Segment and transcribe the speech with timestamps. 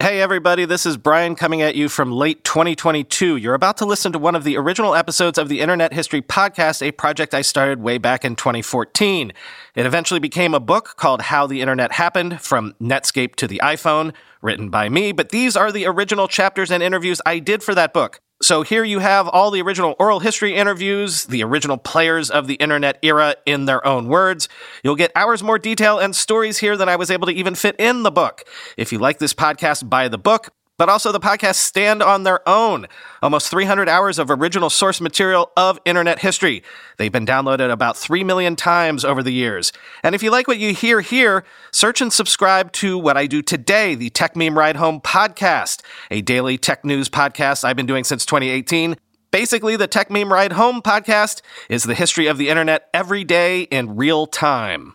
[0.00, 3.34] Hey, everybody, this is Brian coming at you from late 2022.
[3.34, 6.86] You're about to listen to one of the original episodes of the Internet History Podcast,
[6.86, 9.32] a project I started way back in 2014.
[9.74, 14.14] It eventually became a book called How the Internet Happened From Netscape to the iPhone,
[14.40, 17.92] written by me, but these are the original chapters and interviews I did for that
[17.92, 18.20] book.
[18.40, 22.54] So here you have all the original oral history interviews, the original players of the
[22.54, 24.48] internet era in their own words.
[24.84, 27.74] You'll get hours more detail and stories here than I was able to even fit
[27.80, 28.44] in the book.
[28.76, 32.48] If you like this podcast, buy the book but also the podcasts stand on their
[32.48, 32.86] own.
[33.22, 36.62] Almost 300 hours of original source material of internet history.
[36.96, 39.72] They've been downloaded about 3 million times over the years.
[40.02, 43.42] And if you like what you hear here, search and subscribe to what I do
[43.42, 48.24] today, the Techmeme Ride Home podcast, a daily tech news podcast I've been doing since
[48.24, 48.96] 2018.
[49.30, 53.96] Basically, the Techmeme Ride Home podcast is the history of the internet every day in
[53.96, 54.94] real time.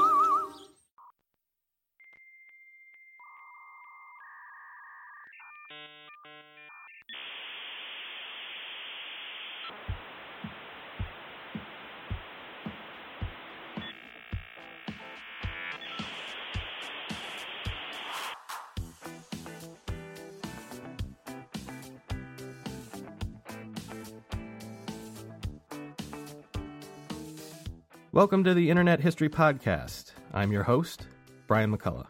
[28.13, 30.11] Welcome to the Internet History Podcast.
[30.33, 31.07] I'm your host,
[31.47, 32.09] Brian McCullough.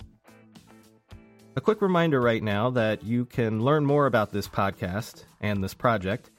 [1.56, 5.76] A quick reminder right now that you can learn more about this podcast and this
[5.76, 6.32] project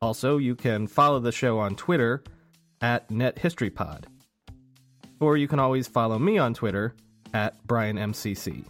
[0.00, 2.22] Also, you can follow the show on Twitter
[2.80, 4.04] at NetHistoryPod.
[5.18, 6.94] Or you can always follow me on Twitter
[7.34, 8.64] at BrianMCC.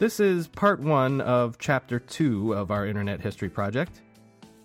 [0.00, 4.00] This is part one of chapter two of our Internet History Project.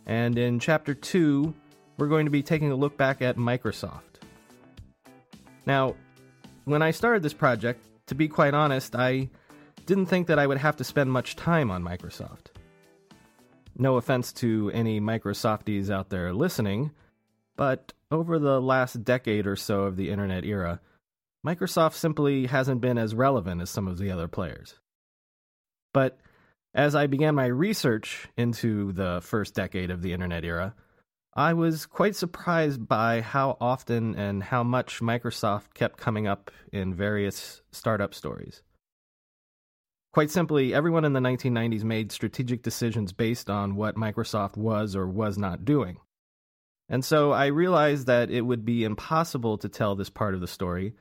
[0.06, 1.54] And in chapter two,
[1.98, 4.22] we're going to be taking a look back at Microsoft.
[5.66, 5.98] Now,
[6.64, 9.30] when I started this project, to be quite honest, I
[9.86, 12.46] didn't think that I would have to spend much time on Microsoft.
[13.78, 16.92] No offense to any Microsofties out there listening,
[17.58, 20.80] but over the last decade or so of the internet era,
[21.46, 24.76] Microsoft simply hasn't been as relevant as some of the other players.
[25.96, 26.18] But
[26.74, 30.76] as I began my research into the first decade of the internet era,
[31.34, 36.94] I was quite surprised by how often and how much Microsoft kept coming up in
[36.94, 38.62] various startup stories.
[40.12, 45.08] Quite simply, everyone in the 1990s made strategic decisions based on what Microsoft was or
[45.08, 45.96] was not doing.
[46.90, 50.48] And so I realized that it would be impossible to tell this part of the
[50.48, 50.94] story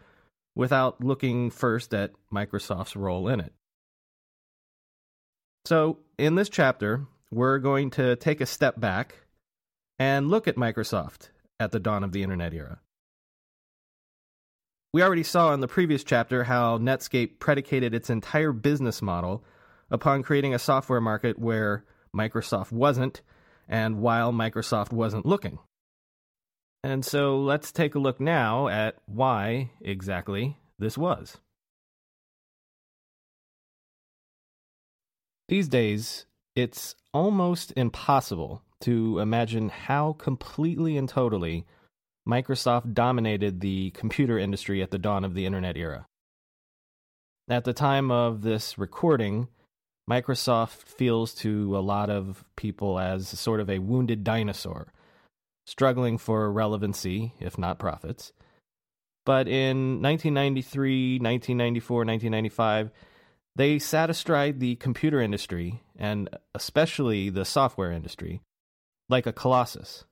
[0.54, 3.52] without looking first at Microsoft's role in it.
[5.64, 9.14] So, in this chapter, we're going to take a step back
[9.98, 12.80] and look at Microsoft at the dawn of the internet era.
[14.92, 19.42] We already saw in the previous chapter how Netscape predicated its entire business model
[19.90, 23.22] upon creating a software market where Microsoft wasn't,
[23.66, 25.58] and while Microsoft wasn't looking.
[26.82, 31.38] And so let's take a look now at why exactly this was.
[35.48, 41.66] These days, it's almost impossible to imagine how completely and totally
[42.26, 46.06] Microsoft dominated the computer industry at the dawn of the internet era.
[47.48, 49.48] At the time of this recording,
[50.08, 54.92] Microsoft feels to a lot of people as sort of a wounded dinosaur,
[55.66, 58.32] struggling for relevancy, if not profits.
[59.26, 62.90] But in 1993, 1994, 1995,
[63.56, 68.40] they sat astride the computer industry, and especially the software industry,
[69.08, 70.04] like a colossus.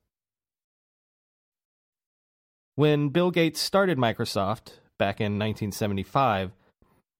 [2.74, 6.52] When Bill Gates started Microsoft back in 1975,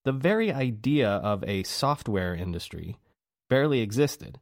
[0.05, 2.97] the very idea of a software industry
[3.49, 4.39] barely existed.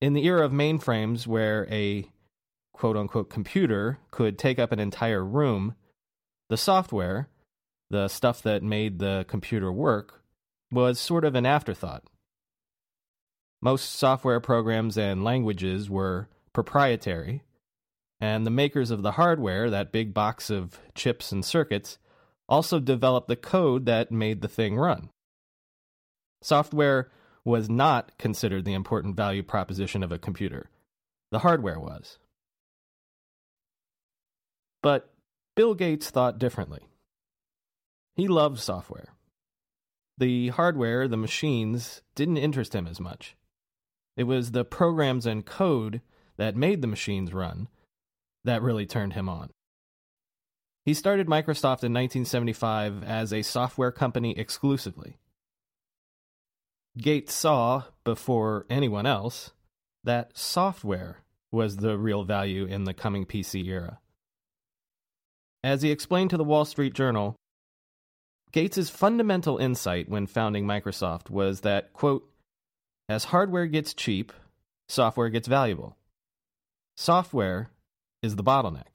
[0.00, 2.08] In the era of mainframes, where a
[2.72, 5.76] quote unquote computer could take up an entire room,
[6.50, 7.28] the software,
[7.90, 10.23] the stuff that made the computer work,
[10.74, 12.04] was sort of an afterthought.
[13.62, 17.42] Most software programs and languages were proprietary,
[18.20, 21.98] and the makers of the hardware, that big box of chips and circuits,
[22.48, 25.08] also developed the code that made the thing run.
[26.42, 27.10] Software
[27.44, 30.68] was not considered the important value proposition of a computer.
[31.30, 32.18] The hardware was.
[34.82, 35.10] But
[35.56, 36.80] Bill Gates thought differently.
[38.16, 39.13] He loved software.
[40.18, 43.36] The hardware, the machines, didn't interest him as much.
[44.16, 46.00] It was the programs and code
[46.36, 47.68] that made the machines run
[48.44, 49.50] that really turned him on.
[50.84, 55.16] He started Microsoft in 1975 as a software company exclusively.
[56.96, 59.52] Gates saw, before anyone else,
[60.04, 61.18] that software
[61.50, 63.98] was the real value in the coming PC era.
[65.64, 67.34] As he explained to the Wall Street Journal,
[68.54, 72.30] Gates' fundamental insight when founding Microsoft was that, quote,
[73.08, 74.32] as hardware gets cheap,
[74.88, 75.96] software gets valuable.
[76.96, 77.70] Software
[78.22, 78.94] is the bottleneck.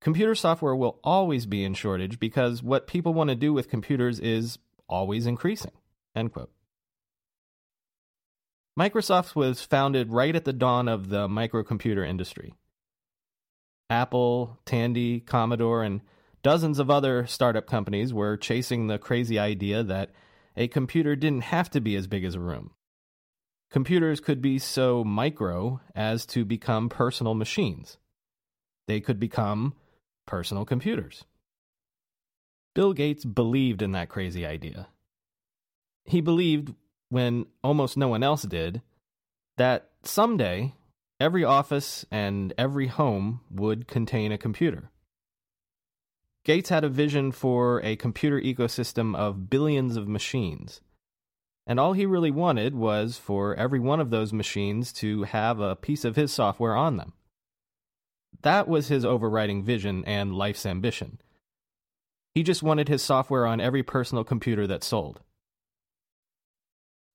[0.00, 4.18] Computer software will always be in shortage because what people want to do with computers
[4.18, 5.70] is always increasing.
[6.16, 6.50] End quote.
[8.76, 12.52] Microsoft was founded right at the dawn of the microcomputer industry.
[13.88, 16.00] Apple, Tandy, Commodore, and
[16.42, 20.10] dozens of other startup companies were chasing the crazy idea that
[20.56, 22.72] a computer didn't have to be as big as a room.
[23.70, 27.98] Computers could be so micro as to become personal machines.
[28.86, 29.74] They could become
[30.26, 31.24] personal computers.
[32.74, 34.88] Bill Gates believed in that crazy idea.
[36.04, 36.74] He believed,
[37.10, 38.80] when almost no one else did,
[39.58, 40.74] that someday
[41.20, 44.90] every office and every home would contain a computer.
[46.48, 50.80] Gates had a vision for a computer ecosystem of billions of machines.
[51.66, 55.76] And all he really wanted was for every one of those machines to have a
[55.76, 57.12] piece of his software on them.
[58.40, 61.20] That was his overriding vision and life's ambition.
[62.34, 65.20] He just wanted his software on every personal computer that sold.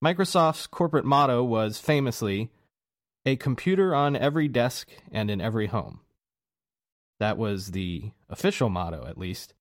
[0.06, 2.52] Microsoft's corporate motto was famously,
[3.26, 6.03] a computer on every desk and in every home.
[7.24, 9.54] That was the official motto, at least.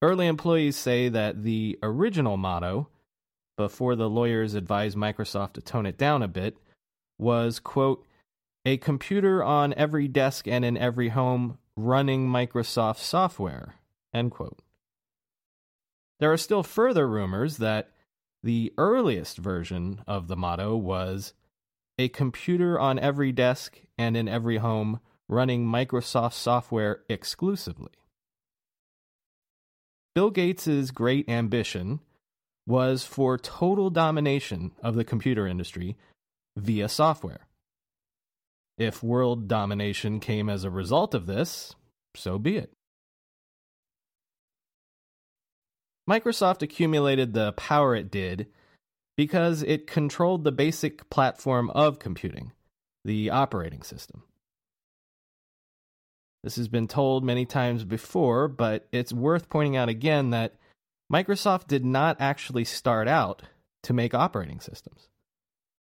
[0.00, 2.88] Early employees say that the original motto,
[3.56, 6.56] before the lawyers advised Microsoft to tone it down a bit,
[7.18, 8.06] was, quote,
[8.64, 13.74] a computer on every desk and in every home running Microsoft software,
[14.14, 14.60] end quote.
[16.20, 17.90] There are still further rumors that
[18.44, 21.32] the earliest version of the motto was
[21.98, 27.92] a computer on every desk and in every home running Microsoft software exclusively.
[30.14, 32.00] Bill Gates' great ambition
[32.66, 35.96] was for total domination of the computer industry
[36.56, 37.46] via software.
[38.78, 41.74] If world domination came as a result of this,
[42.14, 42.72] so be it.
[46.08, 48.46] Microsoft accumulated the power it did
[49.16, 52.52] because it controlled the basic platform of computing,
[53.04, 54.22] the operating system.
[56.46, 60.54] This has been told many times before, but it's worth pointing out again that
[61.12, 63.42] Microsoft did not actually start out
[63.82, 65.08] to make operating systems.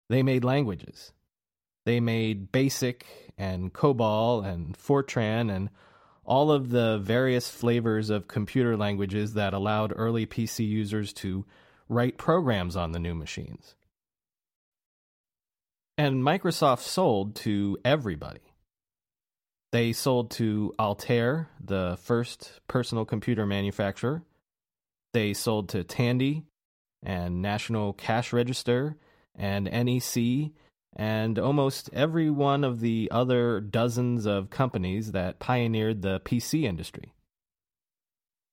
[0.08, 1.12] They made languages.
[1.84, 3.04] They made BASIC
[3.36, 5.68] and COBOL and Fortran and
[6.24, 11.44] all of the various flavors of computer languages that allowed early PC users to
[11.88, 13.74] write programs on the new machines.
[15.98, 18.51] And Microsoft sold to everybody.
[19.72, 24.22] They sold to Altair, the first personal computer manufacturer.
[25.14, 26.44] They sold to Tandy
[27.02, 28.96] and National Cash Register
[29.34, 30.52] and NEC
[30.94, 37.14] and almost every one of the other dozens of companies that pioneered the PC industry.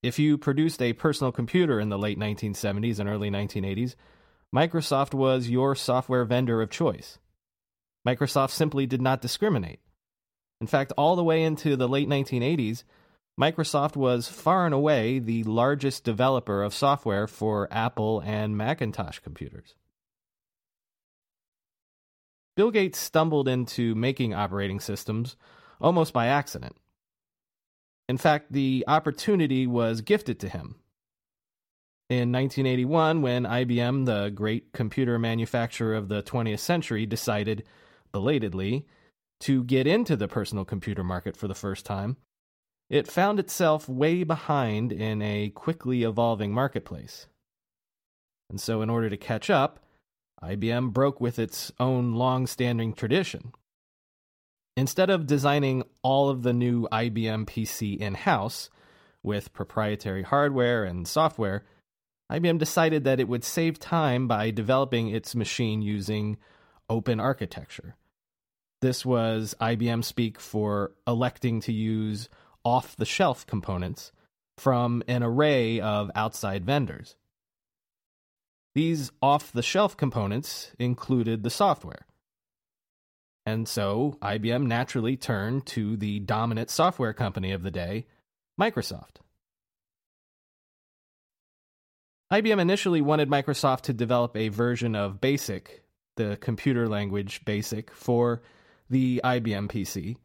[0.01, 3.95] If you produced a personal computer in the late 1970s and early 1980s,
[4.55, 7.19] Microsoft was your software vendor of choice.
[8.07, 9.81] Microsoft simply did not discriminate.
[10.61, 12.83] In fact, all the way into the late 1980s,
[13.39, 19.75] Microsoft was far and away the largest developer of software for Apple and Macintosh computers.
[22.57, 25.37] Bill Gates stumbled into making operating systems
[25.79, 26.75] almost by accident.
[28.09, 30.75] In fact, the opportunity was gifted to him.
[32.09, 37.63] In 1981, when IBM, the great computer manufacturer of the 20th century, decided,
[38.11, 38.85] belatedly,
[39.41, 42.17] to get into the personal computer market for the first time,
[42.89, 47.27] it found itself way behind in a quickly evolving marketplace.
[48.49, 49.79] And so, in order to catch up,
[50.41, 53.51] IBM broke with its own long standing tradition.
[54.75, 58.69] Instead of designing all of the new IBM PC in house
[59.21, 61.65] with proprietary hardware and software,
[62.31, 66.37] IBM decided that it would save time by developing its machine using
[66.89, 67.95] open architecture.
[68.81, 72.29] This was IBM speak for electing to use
[72.63, 74.11] off the shelf components
[74.57, 77.15] from an array of outside vendors.
[78.75, 82.05] These off the shelf components included the software.
[83.45, 88.05] And so IBM naturally turned to the dominant software company of the day,
[88.59, 89.17] Microsoft.
[92.31, 95.83] IBM initially wanted Microsoft to develop a version of BASIC,
[96.15, 98.41] the computer language BASIC, for
[98.89, 100.17] the IBM PC.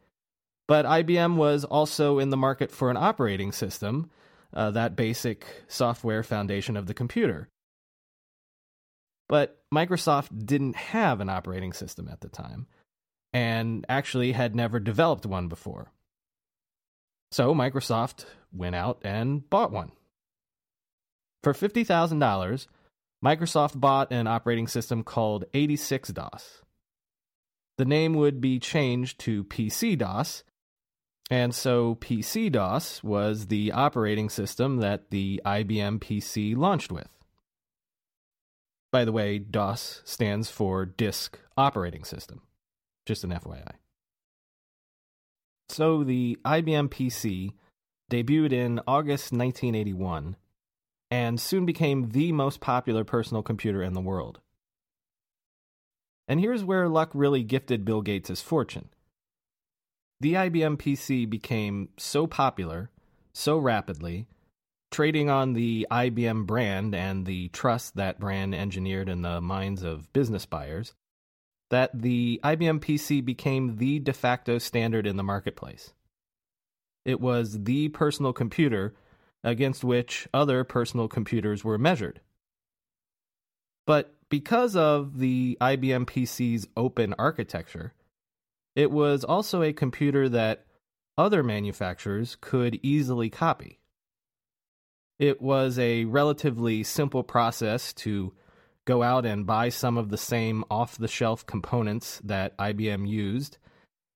[0.66, 4.11] But IBM was also in the market for an operating system,
[4.54, 7.49] uh, that basic software foundation of the computer.
[9.28, 12.66] But Microsoft didn't have an operating system at the time,
[13.33, 15.92] and actually had never developed one before.
[17.33, 19.92] So Microsoft went out and bought one.
[21.42, 22.66] For $50,000,
[23.25, 26.63] Microsoft bought an operating system called 86 DOS.
[27.76, 30.45] The name would be changed to PC DOS,
[31.31, 37.09] and so PC DOS was the operating system that the IBM PC launched with.
[38.93, 42.43] By the way, DOS stands for Disk Operating System.
[43.07, 43.73] Just an FYI.
[45.69, 47.54] So the IBM PC
[48.11, 50.37] debuted in August 1981
[51.11, 54.40] and soon became the most popular personal computer in the world.
[56.26, 58.88] And here's where luck really gifted Bill Gates his fortune.
[60.21, 62.90] The IBM PC became so popular
[63.33, 64.26] so rapidly
[64.95, 70.11] trading on the IBM brand and the trust that brand engineered in the minds of
[70.12, 70.95] business buyers,
[71.71, 75.93] that the IBM PC became the de facto standard in the marketplace.
[77.04, 78.95] It was the personal computer
[79.43, 82.21] against which other personal computers were measured.
[83.87, 87.93] But because of the IBM PC's open architecture,
[88.75, 90.66] it was also a computer that
[91.16, 93.78] other manufacturers could easily copy.
[95.19, 98.33] It was a relatively simple process to
[98.85, 103.59] go out and buy some of the same off the shelf components that IBM used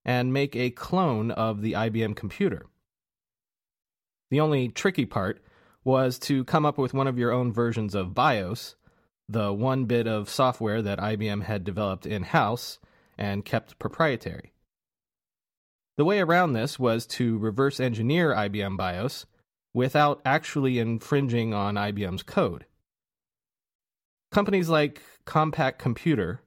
[0.05, 2.67] and make a clone of the IBM computer.
[4.31, 5.41] The only tricky part
[5.85, 8.75] was to come up with one of your own versions of BIOS,
[9.28, 12.78] the one bit of software that IBM had developed in house
[13.16, 14.52] and kept proprietary.
[15.97, 19.26] The way around this was to reverse engineer IBM BIOS
[19.75, 22.64] without actually infringing on IBM's code.
[24.30, 26.40] Companies like Compaq Computer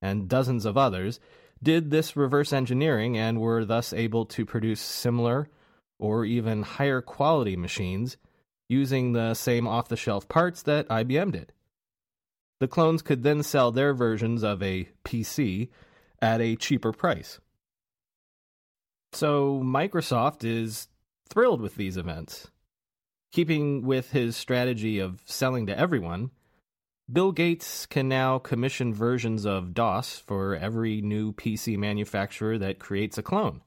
[0.00, 1.18] and dozens of others
[1.62, 5.48] did this reverse engineering and were thus able to produce similar
[5.98, 8.16] or even higher quality machines
[8.68, 11.52] using the same off the shelf parts that IBM did.
[12.60, 15.68] The clones could then sell their versions of a PC
[16.22, 17.38] at a cheaper price.
[19.12, 20.88] So Microsoft is
[21.28, 22.50] thrilled with these events.
[23.32, 26.30] Keeping with his strategy of selling to everyone,
[27.12, 33.18] Bill Gates can now commission versions of DOS for every new PC manufacturer that creates
[33.18, 33.60] a clone.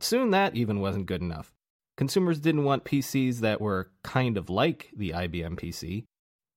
[0.00, 1.54] Soon that even wasn't good enough.
[1.96, 6.04] Consumers didn't want PCs that were kind of like the IBM PC.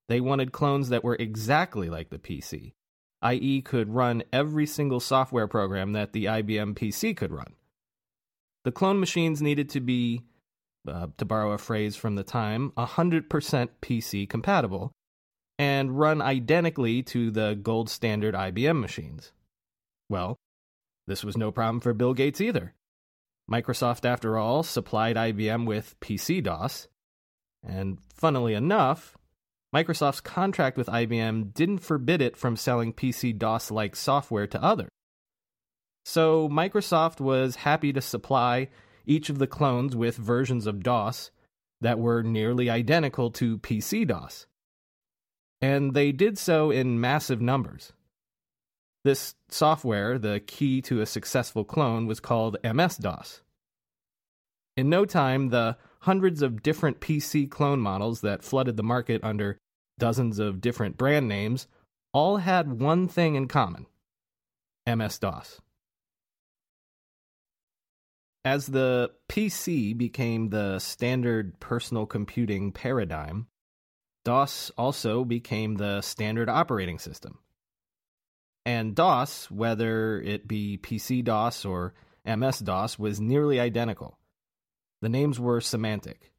[0.09, 2.73] They wanted clones that were exactly like the PC,
[3.21, 7.53] i.e., could run every single software program that the IBM PC could run.
[8.65, 10.23] The clone machines needed to be,
[10.87, 14.91] uh, to borrow a phrase from the time, 100% PC compatible
[15.59, 19.31] and run identically to the gold standard IBM machines.
[20.09, 20.37] Well,
[21.05, 22.73] this was no problem for Bill Gates either.
[23.51, 26.87] Microsoft, after all, supplied IBM with PC DOS,
[27.63, 29.18] and funnily enough,
[29.73, 34.89] Microsoft's contract with IBM didn't forbid it from selling PC DOS like software to others.
[36.05, 38.69] So Microsoft was happy to supply
[39.05, 41.29] each of the clones with versions of DOS
[41.81, 44.47] that were nearly identical to PC DOS.
[45.61, 47.93] And they did so in massive numbers.
[49.03, 53.41] This software, the key to a successful clone, was called MS DOS.
[54.75, 59.57] In no time, the hundreds of different PC clone models that flooded the market under
[59.97, 61.67] dozens of different brand names
[62.13, 63.85] all had one thing in common
[64.87, 65.61] MS DOS.
[68.45, 73.47] As the PC became the standard personal computing paradigm,
[74.23, 77.39] DOS also became the standard operating system.
[78.65, 81.93] And DOS, whether it be PC DOS or
[82.25, 84.18] MS DOS, was nearly identical.
[85.01, 86.31] The names were semantic.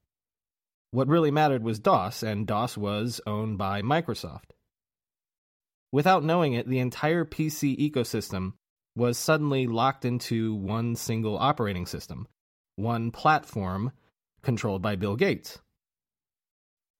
[0.90, 4.50] What really mattered was DOS, and DOS was owned by Microsoft.
[5.92, 8.54] Without knowing it, the entire PC ecosystem
[8.96, 12.26] was suddenly locked into one single operating system,
[12.76, 13.92] one platform
[14.42, 15.58] controlled by Bill Gates.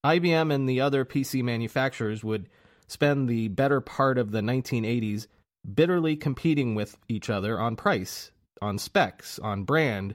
[0.05, 2.49] IBM and the other PC manufacturers would
[2.87, 5.27] spend the better part of the 1980s
[5.75, 8.31] bitterly competing with each other on price,
[8.63, 10.15] on specs, on brand,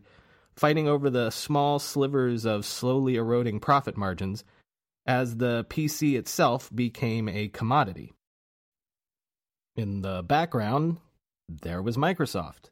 [0.58, 4.44] fighting over the small slivers of slowly eroding profit margins
[5.06, 8.14] as the PC itself became a commodity.
[9.76, 10.98] In the background,
[11.50, 12.70] there was Microsoft,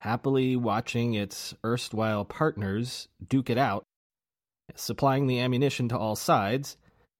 [0.00, 3.84] happily watching its erstwhile partners duke it out,
[4.74, 6.76] supplying the ammunition to all sides,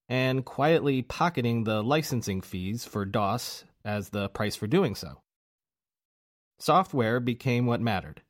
[0.08, 5.20] and quietly pocketing the licensing fees for DOS as the price for doing so.
[6.58, 8.22] Software became what mattered,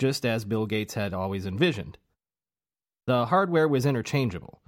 [0.00, 1.98] just as Bill Gates had always envisioned.
[3.06, 4.62] The hardware was interchangeable.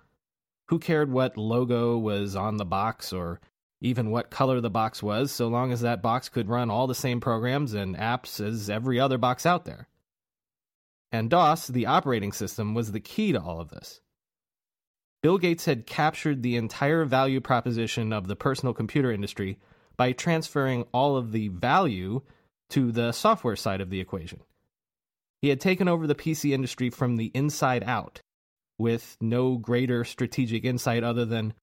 [0.68, 3.40] Who cared what logo was on the box or
[3.80, 6.94] even what color the box was, so long as that box could run all the
[6.94, 9.88] same programs and apps as every other box out there.
[11.10, 14.00] And DOS, the operating system, was the key to all of this.
[15.22, 19.58] Bill Gates had captured the entire value proposition of the personal computer industry
[19.96, 22.22] by transferring all of the value
[22.70, 24.40] to the software side of the equation.
[25.42, 28.22] He had taken over the PC industry from the inside out,
[28.78, 31.54] with no greater strategic insight other than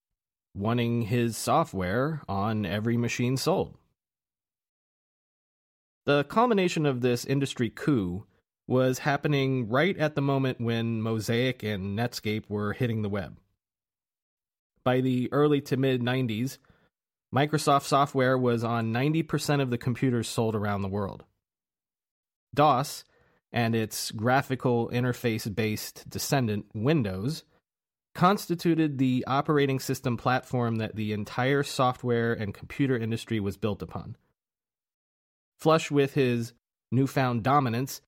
[0.53, 3.77] wanting his software on every machine sold.
[6.05, 8.25] The culmination of this industry coup
[8.67, 13.37] was happening right at the moment when Mosaic and Netscape were hitting the web.
[14.83, 16.57] By the early to mid 90s,
[17.33, 21.23] Microsoft software was on 90% of the computers sold around the world.
[22.53, 23.05] DOS
[23.51, 27.43] and its graphical interface based descendant, Windows,
[28.13, 34.15] constituted the operating system platform that the entire software and computer industry was built upon.
[35.57, 36.53] Flush with his
[36.91, 38.01] newfound dominance,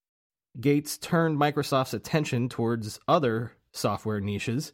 [0.60, 4.74] Gates turned Microsoft's attention towards other software niches,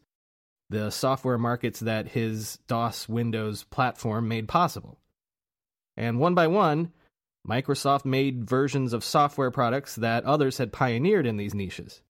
[0.69, 4.99] the software markets that his DOS Windows platform made possible.
[5.95, 6.91] And one by one,
[7.47, 12.01] Microsoft made versions of software products that others had pioneered in these niches.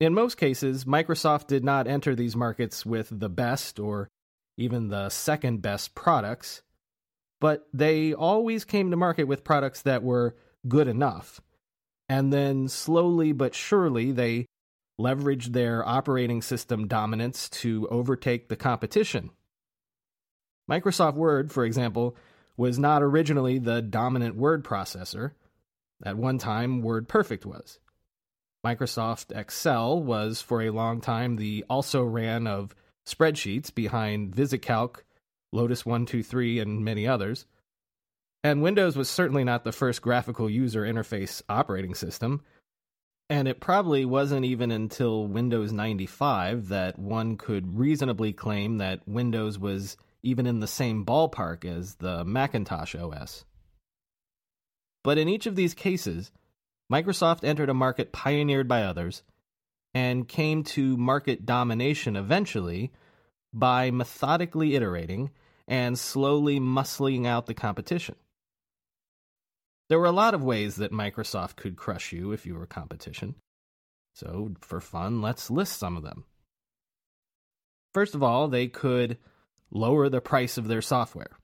[0.00, 4.08] In most cases, Microsoft did not enter these markets with the best or
[4.56, 6.62] even the second best products,
[7.40, 11.40] but they always came to market with products that were good enough.
[12.08, 14.46] And then slowly but surely, they
[15.00, 19.30] leveraged their operating system dominance to overtake the competition.
[20.68, 22.16] Microsoft Word, for example,
[22.58, 25.30] was not originally the dominant word processor.
[26.04, 27.78] At one time, WordPerfect was.
[28.66, 32.74] Microsoft Excel was for a long time the also ran of
[33.06, 34.96] spreadsheets behind VisiCalc,
[35.52, 37.46] Lotus 123, and many others.
[38.42, 42.42] And Windows was certainly not the first graphical user interface operating system.
[43.30, 49.58] And it probably wasn't even until Windows 95 that one could reasonably claim that Windows
[49.58, 53.44] was even in the same ballpark as the Macintosh OS.
[55.04, 56.32] But in each of these cases,
[56.92, 59.22] Microsoft entered a market pioneered by others
[59.94, 62.92] and came to market domination eventually
[63.52, 65.30] by methodically iterating
[65.66, 68.16] and slowly muscling out the competition.
[69.88, 73.34] There were a lot of ways that Microsoft could crush you if you were competition.
[74.14, 76.24] So, for fun, let's list some of them.
[77.94, 79.16] First of all, they could
[79.70, 81.38] lower the price of their software.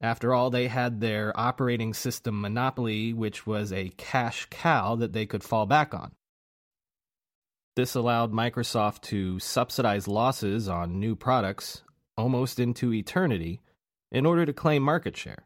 [0.00, 5.26] After all, they had their operating system monopoly, which was a cash cow that they
[5.26, 6.12] could fall back on.
[7.74, 11.82] This allowed Microsoft to subsidize losses on new products
[12.16, 13.60] almost into eternity
[14.10, 15.44] in order to claim market share.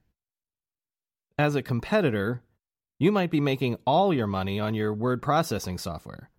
[1.39, 2.43] As a competitor,
[2.99, 6.31] you might be making all your money on your word processing software.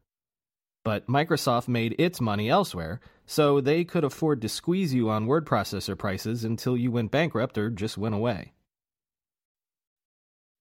[0.84, 5.46] But Microsoft made its money elsewhere, so they could afford to squeeze you on word
[5.46, 8.54] processor prices until you went bankrupt or just went away.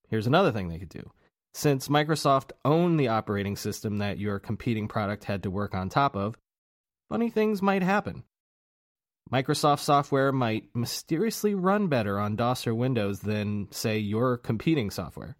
[0.09, 1.11] Here's another thing they could do.
[1.55, 6.16] Since Microsoft owned the operating system that your competing product had to work on top
[6.16, 6.37] of,
[7.11, 8.25] funny things might happen.
[9.31, 15.37] Microsoft software might mysteriously run better on DOS or Windows than, say, your competing software.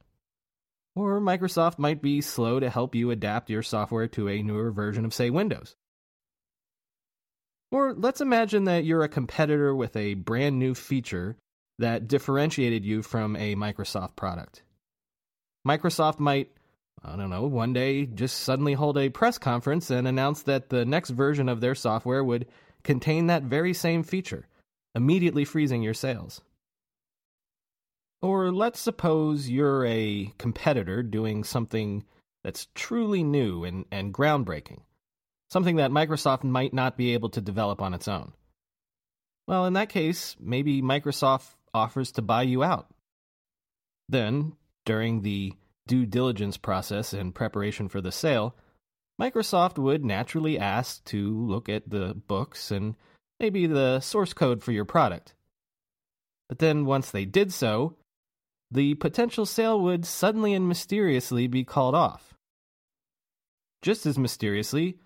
[0.95, 5.05] Or Microsoft might be slow to help you adapt your software to a newer version
[5.05, 5.77] of, say, Windows.
[7.73, 11.37] Or let's imagine that you're a competitor with a brand new feature
[11.79, 14.63] that differentiated you from a Microsoft product.
[15.67, 16.51] Microsoft might,
[17.03, 20.85] I don't know, one day just suddenly hold a press conference and announce that the
[20.85, 22.47] next version of their software would
[22.83, 24.47] contain that very same feature,
[24.95, 26.43] immediately freezing your sales.
[28.21, 32.05] Or let's suppose you're a competitor doing something
[32.45, 34.81] that's truly new and, and groundbreaking,
[35.53, 38.33] something that Microsoft might not be able to develop on its own.
[39.47, 42.89] Well, in that case, maybe Microsoft offers to buy you out.
[44.09, 44.55] Then,
[44.87, 45.53] during the
[45.87, 48.57] due diligence process in preparation for the sale,
[49.21, 52.95] Microsoft would naturally ask to look at the books and
[53.39, 55.35] maybe the source code for your product.
[56.49, 57.97] But then, once they did so,
[58.71, 62.33] the potential sale would suddenly and mysteriously be called off.
[63.83, 64.97] Just as mysteriously,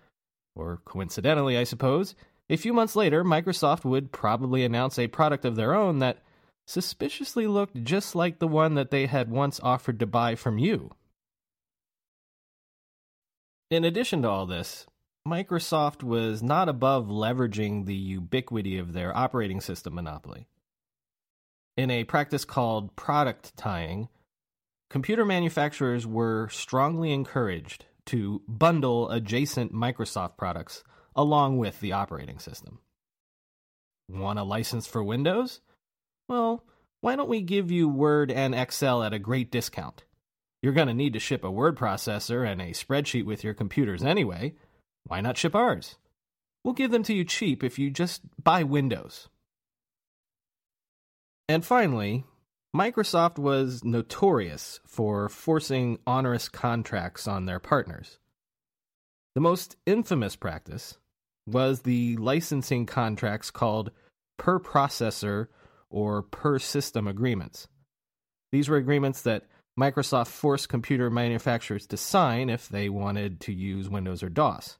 [0.57, 2.15] or coincidentally, I suppose,
[2.49, 6.19] a few months later, Microsoft would probably announce a product of their own that
[6.65, 10.91] suspiciously looked just like the one that they had once offered to buy from you.
[13.69, 14.85] In addition to all this,
[15.27, 20.47] Microsoft was not above leveraging the ubiquity of their operating system monopoly.
[21.75, 24.07] In a practice called product tying,
[24.89, 30.83] computer manufacturers were strongly encouraged to bundle adjacent Microsoft products
[31.15, 32.79] along with the operating system.
[34.09, 35.61] Want a license for Windows?
[36.27, 36.63] Well,
[37.01, 40.03] why don't we give you Word and Excel at a great discount?
[40.61, 44.03] You're going to need to ship a word processor and a spreadsheet with your computers
[44.03, 44.55] anyway.
[45.05, 45.95] Why not ship ours?
[46.63, 49.29] We'll give them to you cheap if you just buy Windows.
[51.47, 52.25] And finally,
[52.77, 58.19] Microsoft was notorious for forcing onerous contracts on their partners.
[59.33, 60.99] The most infamous practice
[61.47, 63.89] was the licensing contracts called
[64.37, 65.47] per processor
[65.89, 67.67] or per system agreements.
[68.51, 69.47] These were agreements that
[69.79, 74.77] Microsoft forced computer manufacturers to sign if they wanted to use Windows or DOS.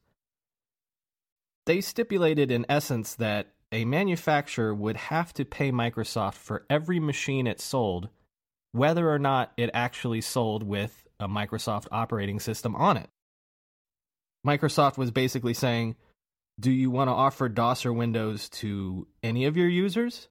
[1.66, 7.48] They stipulated, in essence, that a manufacturer would have to pay Microsoft for every machine
[7.48, 8.10] it sold,
[8.72, 13.10] whether or not it actually sold with a Microsoft operating system on it.
[14.46, 15.96] Microsoft was basically saying,
[16.60, 20.30] Do you want to offer DOS or Windows to any of your users?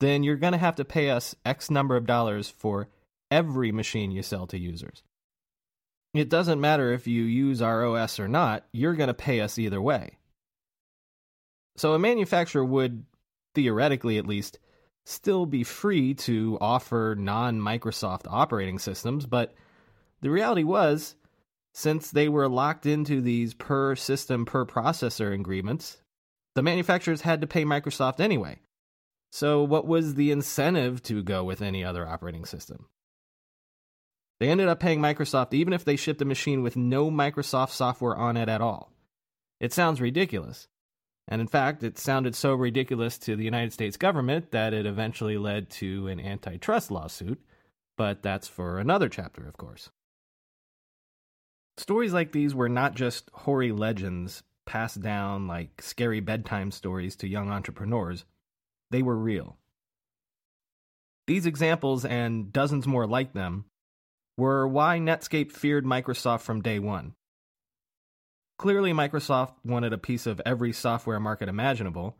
[0.00, 2.88] Then you're going to have to pay us X number of dollars for
[3.30, 5.02] every machine you sell to users.
[6.12, 9.58] It doesn't matter if you use our OS or not, you're going to pay us
[9.58, 10.18] either way.
[11.76, 13.04] So a manufacturer would,
[13.54, 14.58] theoretically at least,
[15.04, 19.54] still be free to offer non Microsoft operating systems, but
[20.20, 21.16] the reality was,
[21.72, 25.98] since they were locked into these per system, per processor agreements,
[26.54, 28.58] the manufacturers had to pay Microsoft anyway.
[29.32, 32.86] So, what was the incentive to go with any other operating system?
[34.38, 38.16] They ended up paying Microsoft even if they shipped a machine with no Microsoft software
[38.16, 38.92] on it at all.
[39.60, 40.68] It sounds ridiculous,
[41.28, 45.38] and in fact, it sounded so ridiculous to the United States government that it eventually
[45.38, 47.40] led to an antitrust lawsuit,
[47.96, 49.90] but that's for another chapter, of course.
[51.76, 57.28] Stories like these were not just hoary legends passed down like scary bedtime stories to
[57.28, 58.24] young entrepreneurs,
[58.90, 59.56] they were real.
[61.26, 63.64] These examples and dozens more like them
[64.36, 67.14] were why Netscape feared Microsoft from day one.
[68.58, 72.16] Clearly, Microsoft wanted a piece of every software market imaginable,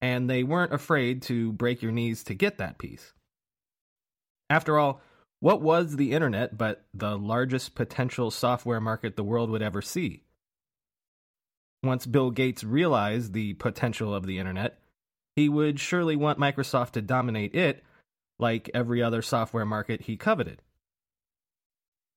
[0.00, 3.12] and they weren't afraid to break your knees to get that piece.
[4.50, 5.00] After all,
[5.40, 10.24] what was the internet but the largest potential software market the world would ever see?
[11.82, 14.78] Once Bill Gates realized the potential of the internet,
[15.34, 17.82] he would surely want Microsoft to dominate it
[18.38, 20.60] like every other software market he coveted.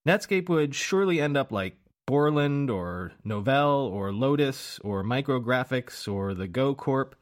[0.06, 6.48] Netscape would surely end up like Borland or Novell or Lotus or Micrografx or the
[6.48, 7.16] Go Corp,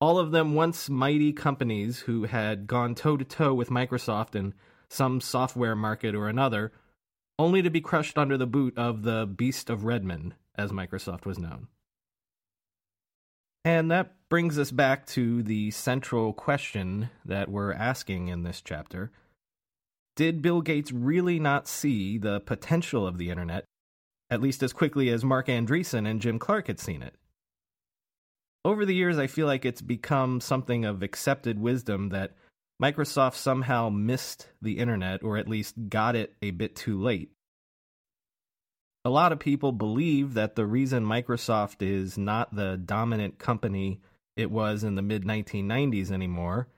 [0.00, 4.54] all of them once mighty companies who had gone toe to toe with Microsoft in
[4.88, 6.72] some software market or another,
[7.38, 11.38] only to be crushed under the boot of the Beast of Redmond, as Microsoft was
[11.38, 11.68] known.
[13.64, 19.10] And that brings us back to the central question that we're asking in this chapter.
[20.14, 23.64] Did Bill Gates really not see the potential of the internet
[24.30, 27.14] at least as quickly as Marc Andreessen and Jim Clark had seen it.
[28.64, 32.34] Over the years, I feel like it's become something of accepted wisdom that
[32.82, 37.30] Microsoft somehow missed the internet, or at least got it a bit too late.
[39.04, 44.00] a lot of people believe that the reason Microsoft is not the dominant company
[44.36, 46.68] it was in the mid 1990s anymore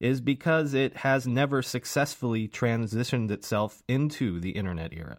[0.00, 5.18] is because it has never successfully transitioned itself into the internet era.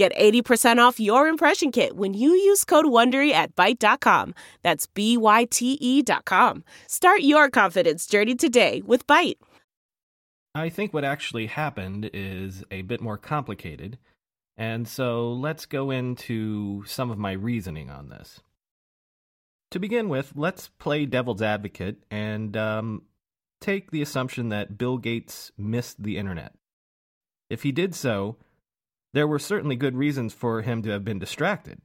[0.00, 4.34] Get 80% off your impression kit when you use code WONDERY at Byte.com.
[4.62, 6.64] That's B-Y-T-E dot com.
[6.86, 9.36] Start your confidence journey today with Byte.
[10.54, 13.98] I think what actually happened is a bit more complicated,
[14.56, 18.40] and so let's go into some of my reasoning on this.
[19.72, 23.02] To begin with, let's play devil's advocate and um,
[23.60, 26.54] take the assumption that Bill Gates missed the internet.
[27.50, 28.38] If he did so,
[29.12, 31.80] there were certainly good reasons for him to have been distracted.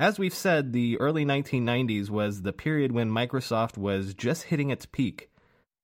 [0.00, 4.86] As we've said, the early 1990s was the period when Microsoft was just hitting its
[4.86, 5.28] peak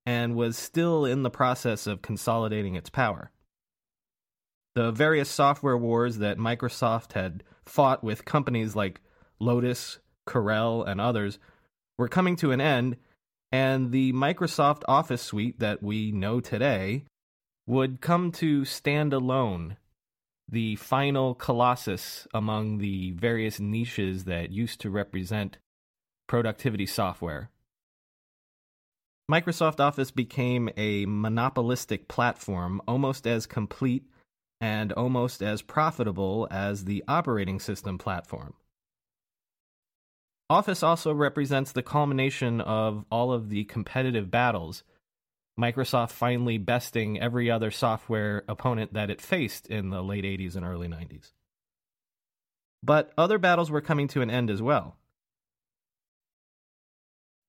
[0.06, 3.32] and was still in the process of consolidating its power.
[4.74, 9.00] The various software wars that Microsoft had fought with companies like
[9.40, 11.38] Lotus, Corel, and others
[11.98, 12.96] were coming to an end,
[13.50, 17.04] and the Microsoft Office suite that we know today
[17.66, 19.76] would come to stand alone,
[20.48, 25.58] the final colossus among the various niches that used to represent
[26.26, 27.50] productivity software.
[29.30, 34.04] Microsoft Office became a monopolistic platform almost as complete
[34.60, 38.52] and almost as profitable as the operating system platform.
[40.50, 44.84] Office also represents the culmination of all of the competitive battles
[45.58, 50.64] Microsoft finally besting every other software opponent that it faced in the late 80s and
[50.64, 51.32] early 90s.
[52.82, 54.96] But other battles were coming to an end as well.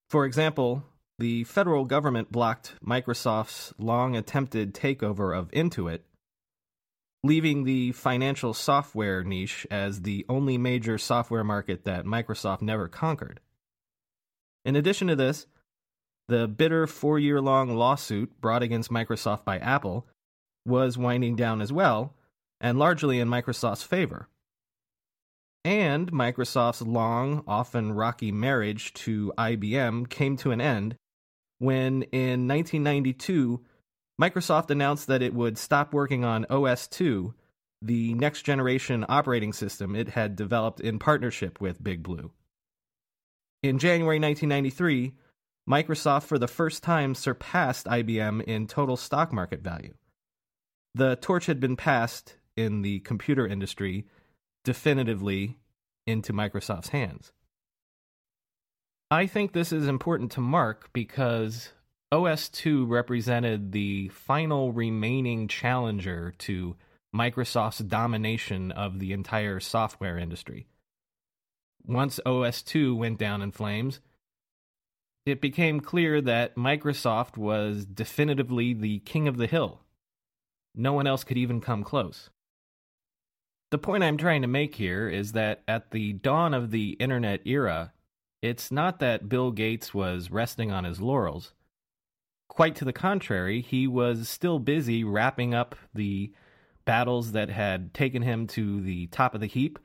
[0.08, 0.84] For example,
[1.18, 6.00] the federal government blocked Microsoft's long attempted takeover of Intuit,
[7.24, 13.40] leaving the financial software niche as the only major software market that Microsoft never conquered.
[14.64, 15.46] In addition to this,
[16.28, 20.06] the bitter four year long lawsuit brought against Microsoft by Apple
[20.64, 22.14] was winding down as well,
[22.60, 24.28] and largely in Microsoft's favor.
[25.64, 30.96] And Microsoft's long, often rocky marriage to IBM came to an end
[31.58, 33.64] when, in 1992,
[34.20, 37.34] Microsoft announced that it would stop working on OS 2,
[37.82, 42.30] the next generation operating system it had developed in partnership with Big Blue.
[43.62, 45.14] In January 1993,
[45.68, 49.94] Microsoft for the first time surpassed IBM in total stock market value.
[50.94, 54.06] The torch had been passed in the computer industry
[54.64, 55.58] definitively
[56.06, 57.32] into Microsoft's hands.
[59.10, 61.70] I think this is important to mark because
[62.10, 66.76] OS 2 represented the final remaining challenger to
[67.14, 70.66] Microsoft's domination of the entire software industry.
[71.84, 74.00] Once OS 2 went down in flames,
[75.26, 79.80] it became clear that Microsoft was definitively the king of the hill.
[80.74, 82.30] No one else could even come close.
[83.72, 87.40] The point I'm trying to make here is that at the dawn of the internet
[87.44, 87.92] era,
[88.40, 91.52] it's not that Bill Gates was resting on his laurels.
[92.48, 96.32] Quite to the contrary, he was still busy wrapping up the
[96.84, 99.80] battles that had taken him to the top of the heap,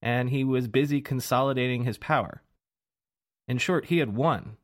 [0.00, 2.42] and he was busy consolidating his power.
[3.46, 4.56] In short, he had won,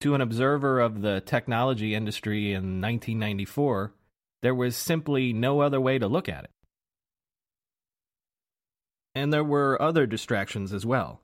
[0.00, 3.92] to an observer of the technology industry in 1994,
[4.42, 6.50] there was simply no other way to look at it.
[9.14, 11.20] And there were other distractions as well,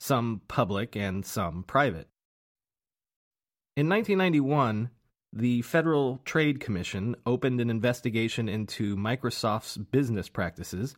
[0.00, 2.08] some public and some private.
[3.76, 4.90] In 1991,
[5.32, 10.96] the Federal Trade Commission opened an investigation into Microsoft's business practices,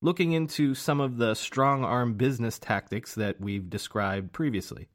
[0.00, 4.88] looking into some of the strong arm business tactics that we've described previously.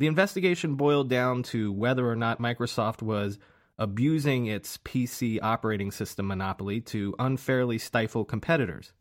[0.00, 3.38] The investigation boiled down to whether or not Microsoft was
[3.76, 8.94] abusing its PC operating system monopoly to unfairly stifle competitors.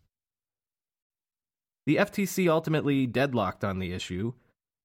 [1.85, 4.33] The FTC ultimately deadlocked on the issue,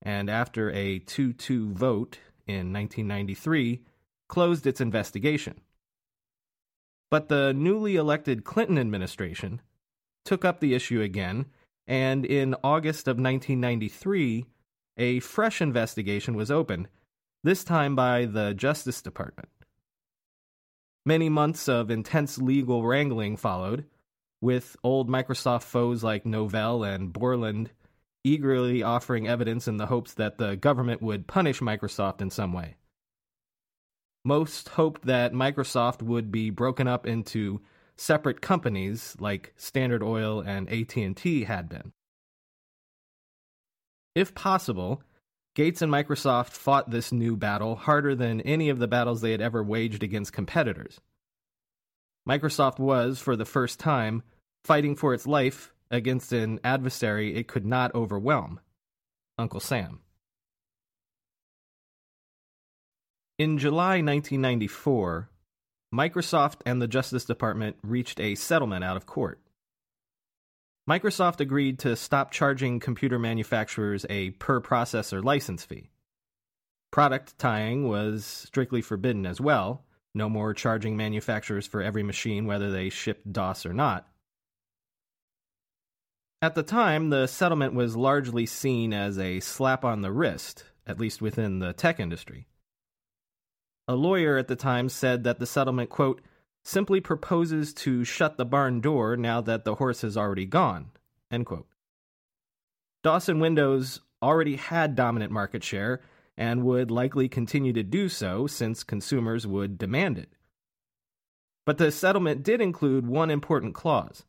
[0.03, 3.83] and after a 2 2 vote in 1993,
[4.29, 5.63] closed its investigation.
[7.11, 9.61] But the newly elected Clinton administration
[10.25, 11.47] took up the issue again,
[11.89, 14.47] and in August of 1993,
[14.97, 16.89] a fresh investigation was opened,
[17.43, 19.49] this time by the Justice Department.
[21.07, 23.85] Many months of intense legal wrangling followed,
[24.41, 27.71] with old Microsoft foes like Novell and Borland
[28.25, 32.77] eagerly offering evidence in the hopes that the government would punish Microsoft in some way.
[34.25, 37.61] Most hoped that Microsoft would be broken up into
[37.97, 41.93] separate companies like Standard Oil and AT&T had been.
[44.15, 45.03] If possible,
[45.55, 49.41] Gates and Microsoft fought this new battle harder than any of the battles they had
[49.41, 51.01] ever waged against competitors.
[52.29, 54.23] Microsoft was, for the first time,
[54.65, 58.61] fighting for its life against an adversary it could not overwhelm
[59.39, 60.01] Uncle Sam.
[63.39, 65.29] In July 1994,
[65.93, 69.41] Microsoft and the Justice Department reached a settlement out of court.
[70.89, 75.91] Microsoft agreed to stop charging computer manufacturers a per processor license fee.
[76.91, 82.71] Product tying was strictly forbidden as well, no more charging manufacturers for every machine whether
[82.71, 84.07] they shipped DOS or not.
[86.43, 91.01] At the time, the settlement was largely seen as a slap on the wrist, at
[91.01, 92.47] least within the tech industry.
[93.89, 96.21] A lawyer at the time said that the settlement, quote,
[96.65, 100.91] simply proposes to shut the barn door now that the horse has already gone,
[101.31, 101.67] end quote.
[103.05, 106.01] And Windows already had dominant market share
[106.37, 110.31] and would likely continue to do so since consumers would demand it.
[111.67, 114.25] But the settlement did include one important clause.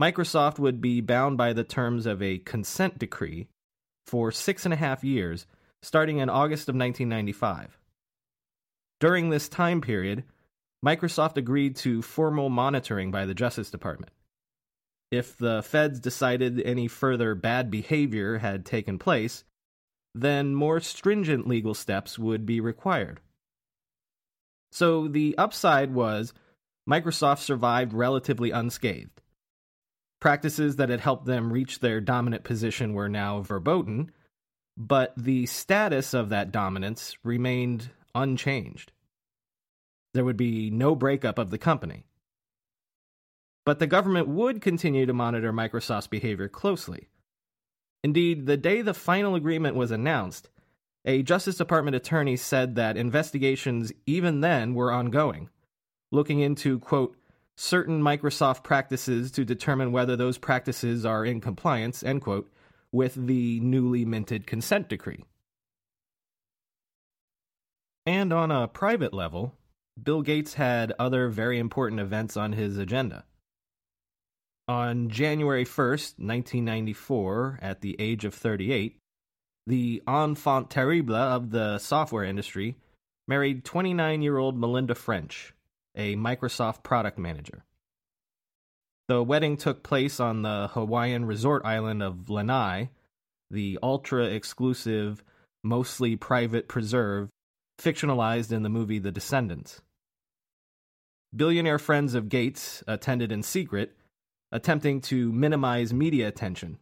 [0.00, 3.48] Microsoft would be bound by the terms of a consent decree
[4.06, 5.46] for six and a half years,
[5.82, 7.78] starting in August of 1995.
[9.00, 10.24] During this time period,
[10.84, 14.12] Microsoft agreed to formal monitoring by the Justice Department.
[15.10, 19.44] If the feds decided any further bad behavior had taken place,
[20.14, 23.20] then more stringent legal steps would be required.
[24.72, 26.34] So the upside was
[26.88, 29.22] Microsoft survived relatively unscathed.
[30.20, 34.10] Practices that had helped them reach their dominant position were now verboten,
[34.76, 38.92] but the status of that dominance remained unchanged.
[40.14, 42.06] There would be no breakup of the company.
[43.66, 47.08] But the government would continue to monitor Microsoft's behavior closely.
[48.02, 50.50] Indeed, the day the final agreement was announced,
[51.04, 55.50] a Justice Department attorney said that investigations even then were ongoing,
[56.12, 57.16] looking into, quote,
[57.56, 62.50] certain Microsoft practices to determine whether those practices are in compliance, end quote,
[62.92, 65.24] with the newly minted consent decree.
[68.06, 69.54] And on a private level,
[70.02, 73.24] Bill Gates had other very important events on his agenda.
[74.66, 78.96] On January 1st, 1994, at the age of 38,
[79.66, 82.76] the enfant terrible of the software industry
[83.28, 85.54] married 29 year old Melinda French,
[85.94, 87.64] a Microsoft product manager.
[89.08, 92.90] The wedding took place on the Hawaiian resort island of Lanai,
[93.50, 95.22] the ultra exclusive,
[95.62, 97.28] mostly private preserve
[97.78, 99.80] fictionalized in the movie The Descendants.
[101.34, 103.96] Billionaire friends of Gates attended in secret,
[104.52, 106.78] attempting to minimize media attention.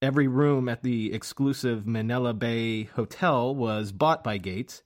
[0.00, 4.82] Every room at the exclusive Manele Bay Hotel was bought by Gates,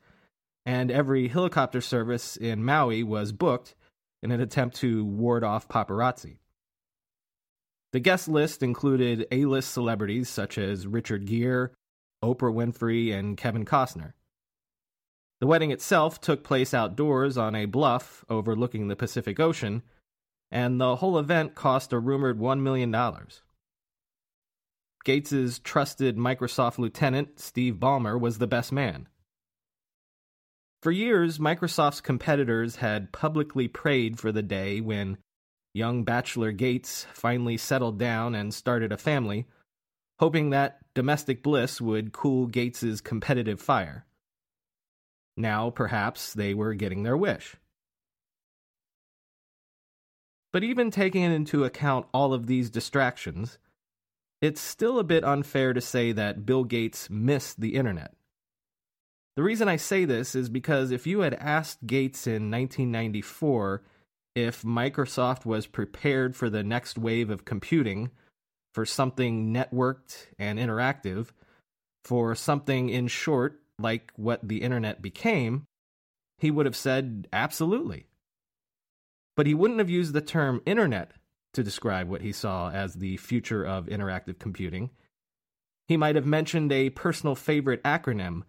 [0.64, 3.74] and every helicopter service in Maui was booked
[4.22, 6.38] in an attempt to ward off paparazzi.
[7.92, 11.70] The guest list included A list celebrities such as Richard Gere,
[12.22, 14.12] Oprah Winfrey, and Kevin Costner.
[15.40, 19.82] The wedding itself took place outdoors on a bluff overlooking the Pacific Ocean,
[20.50, 22.94] and the whole event cost a rumored $1 million.
[25.04, 29.06] Gates's trusted Microsoft lieutenant, Steve Ballmer, was the best man.
[30.82, 35.18] For years, Microsoft's competitors had publicly prayed for the day when
[35.72, 39.46] young bachelor Gates finally settled down and started a family,
[40.18, 44.04] hoping that domestic bliss would cool Gates's competitive fire.
[45.38, 47.54] Now, perhaps, they were getting their wish.
[50.52, 53.58] But even taking into account all of these distractions,
[54.42, 58.14] it's still a bit unfair to say that Bill Gates missed the internet.
[59.36, 63.82] The reason I say this is because if you had asked Gates in 1994
[64.34, 68.10] if Microsoft was prepared for the next wave of computing,
[68.74, 71.28] for something networked and interactive,
[72.04, 75.64] for something, in short, like what the internet became,
[76.38, 78.06] he would have said absolutely.
[79.36, 81.12] But he wouldn't have used the term internet
[81.54, 84.90] to describe what he saw as the future of interactive computing.
[85.86, 88.42] He might have mentioned a personal favorite acronym,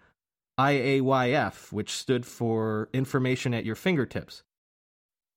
[0.60, 4.44] IAYF, which stood for Information at Your Fingertips,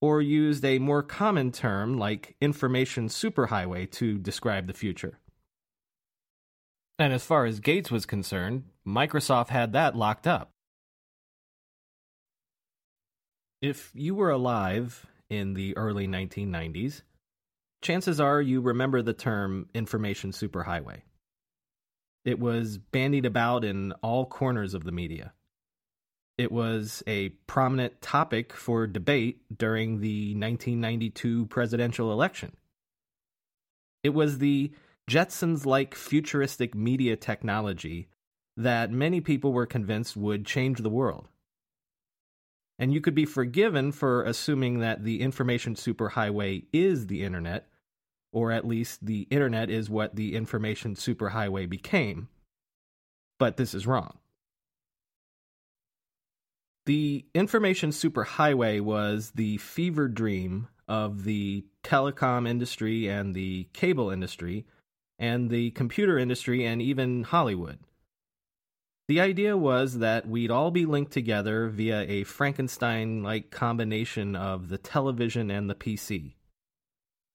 [0.01, 5.19] or used a more common term like Information Superhighway to describe the future.
[7.03, 10.51] And as far as Gates was concerned, Microsoft had that locked up.
[13.61, 17.03] If you were alive in the early 1990s,
[17.83, 21.01] chances are you remember the term information superhighway.
[22.25, 25.33] It was bandied about in all corners of the media.
[26.39, 32.57] It was a prominent topic for debate during the 1992 presidential election.
[34.05, 34.71] It was the
[35.11, 38.09] Jetsons like futuristic media technology
[38.57, 41.29] that many people were convinced would change the world
[42.83, 47.69] and you could be forgiven for assuming that the information superhighway is the internet,
[48.33, 52.29] or at least the internet is what the information superhighway became.
[53.39, 54.19] But this is wrong.
[56.87, 64.67] The information superhighway was the fever dream of the telecom industry and the cable industry
[65.23, 67.79] and the computer industry and even Hollywood.
[69.07, 74.69] The idea was that we'd all be linked together via a Frankenstein like combination of
[74.69, 76.35] the television and the PC.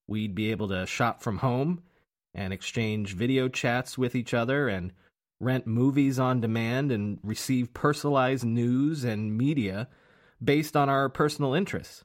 [0.06, 1.82] We'd be able to shop from home
[2.34, 4.92] and exchange video chats with each other and
[5.40, 9.88] rent movies on demand and receive personalized news and media
[10.44, 12.04] based on our personal interests.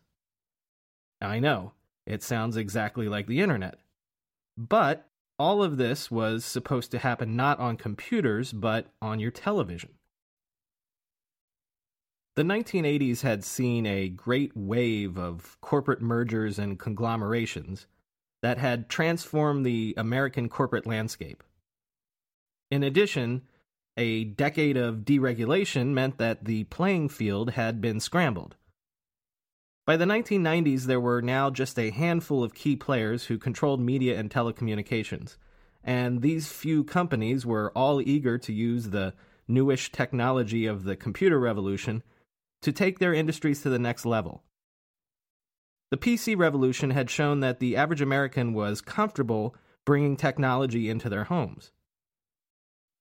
[1.20, 1.72] I know,
[2.06, 3.80] it sounds exactly like the internet.
[4.56, 5.08] But
[5.42, 9.90] all of this was supposed to happen not on computers, but on your television.
[12.36, 17.88] The 1980s had seen a great wave of corporate mergers and conglomerations
[18.40, 21.42] that had transformed the American corporate landscape.
[22.70, 23.42] In addition,
[23.96, 28.54] a decade of deregulation meant that the playing field had been scrambled.
[29.92, 34.18] By the 1990s, there were now just a handful of key players who controlled media
[34.18, 35.36] and telecommunications,
[35.84, 39.12] and these few companies were all eager to use the
[39.46, 42.02] newish technology of the computer revolution
[42.62, 44.42] to take their industries to the next level.
[45.90, 51.24] The PC revolution had shown that the average American was comfortable bringing technology into their
[51.24, 51.70] homes.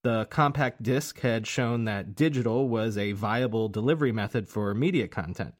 [0.03, 5.53] The compact disc had shown that digital was a viable delivery method for media content.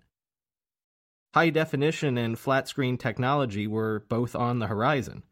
[1.34, 5.24] High definition and flat screen technology were both on the horizon.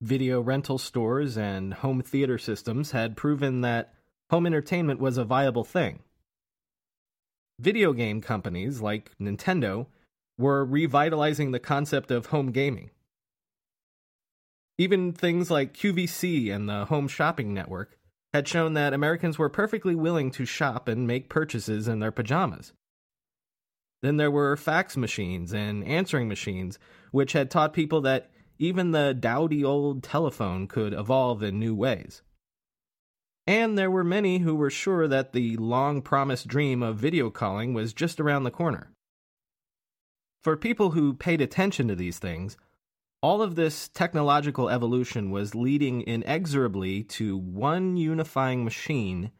[0.00, 3.94] Video rental stores and home theater systems had proven that
[4.30, 6.00] home entertainment was a viable thing.
[7.60, 9.86] Video game companies like Nintendo
[10.38, 12.90] were revitalizing the concept of home gaming.
[14.78, 17.98] Even things like QVC and the Home Shopping Network
[18.32, 22.72] had shown that Americans were perfectly willing to shop and make purchases in their pajamas.
[24.02, 26.78] Then there were fax machines and answering machines,
[27.12, 32.22] which had taught people that even the dowdy old telephone could evolve in new ways.
[33.46, 37.74] And there were many who were sure that the long promised dream of video calling
[37.74, 38.92] was just around the corner.
[40.42, 42.56] For people who paid attention to these things,
[43.20, 49.30] all of this technological evolution was leading inexorably to one unifying machine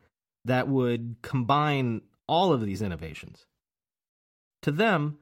[0.44, 3.46] that would combine all of these innovations.
[4.62, 5.18] To them,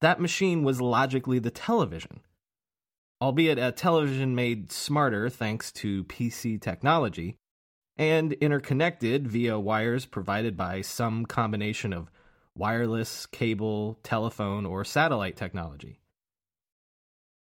[0.00, 2.20] that machine was logically the television,
[3.20, 7.36] albeit a television made smarter thanks to PC technology
[7.96, 12.10] and interconnected via wires provided by some combination of
[12.56, 16.00] wireless, cable, telephone, or satellite technology.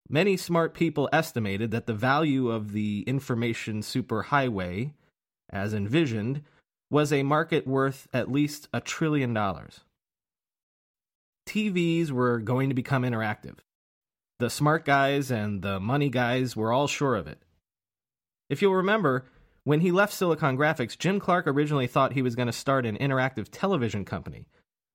[0.09, 4.93] Many smart people estimated that the value of the information superhighway,
[5.51, 6.43] as envisioned,
[6.91, 9.81] was a market worth at least a trillion dollars.
[11.47, 13.59] TVs were going to become interactive.
[14.39, 17.39] The smart guys and the money guys were all sure of it.
[18.51, 19.27] If you'll remember,
[19.65, 22.99] when he left Silicon Graphics, Jim Clark originally thought he was going to start an
[22.99, 24.47] interactive television company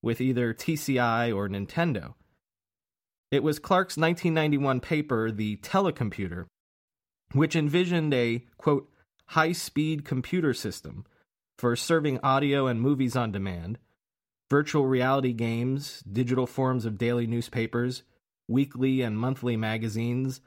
[0.01, 2.13] with either TCI or Nintendo.
[3.31, 6.45] It was Clark's 1991 paper, The Telecomputer,
[7.33, 8.89] which envisioned a, quote,
[9.27, 11.05] high speed computer system
[11.57, 13.77] for serving audio and movies on demand
[14.51, 18.03] virtual reality games, digital forms of daily newspapers,
[18.49, 20.41] weekly and monthly magazines,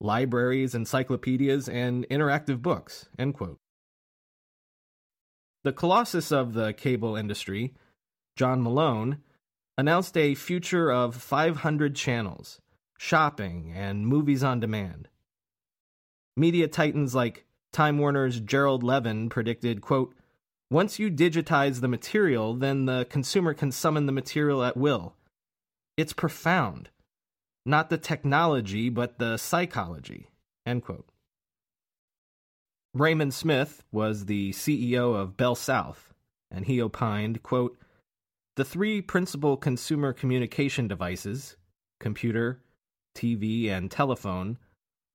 [0.00, 3.08] libraries, encyclopedias, and interactive books.
[3.16, 3.60] End quote.
[5.62, 7.74] The colossus of the cable industry,
[8.34, 9.18] John Malone,
[9.78, 12.60] announced a future of 500 channels,
[12.98, 15.08] shopping, and movies on demand.
[16.36, 20.12] Media titans like Time Warner's Gerald Levin predicted, quote,
[20.70, 25.14] once you digitize the material, then the consumer can summon the material at will.
[25.96, 26.90] It's profound.
[27.66, 30.28] Not the technology, but the psychology.
[30.66, 31.06] End quote.
[32.94, 36.14] Raymond Smith was the CEO of Bell South,
[36.50, 37.76] and he opined, quote,
[38.56, 41.56] the three principal consumer communication devices,
[41.98, 42.60] computer,
[43.16, 44.58] TV, and telephone,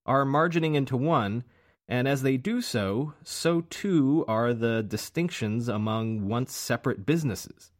[0.05, 1.45] are margining into one,
[1.89, 7.71] and as they do so, so too are the distinctions among once separate businesses.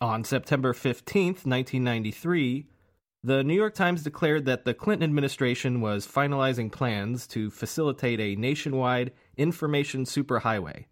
[0.00, 2.66] On September 15th, 1993,
[3.24, 8.36] the New York Times declared that the Clinton administration was finalizing plans to facilitate a
[8.36, 10.84] nationwide information superhighway,